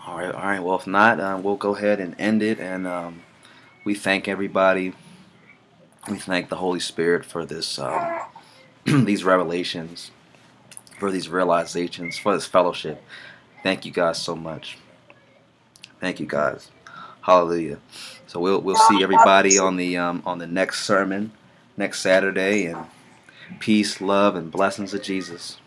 [0.06, 0.60] All right, all right.
[0.62, 2.60] Well, if not, uh, we'll go ahead and end it.
[2.60, 3.22] And um,
[3.84, 4.94] we thank everybody.
[6.10, 8.20] We thank the Holy Spirit for this, um,
[8.84, 10.10] these revelations,
[10.98, 13.02] for these realizations, for this fellowship.
[13.62, 14.78] Thank you guys so much.
[16.00, 16.70] Thank you guys.
[17.20, 17.78] Hallelujah.
[18.26, 21.30] So we'll we'll see everybody on the um, on the next sermon
[21.76, 22.86] next Saturday, and
[23.60, 25.58] peace, love, and blessings of Jesus.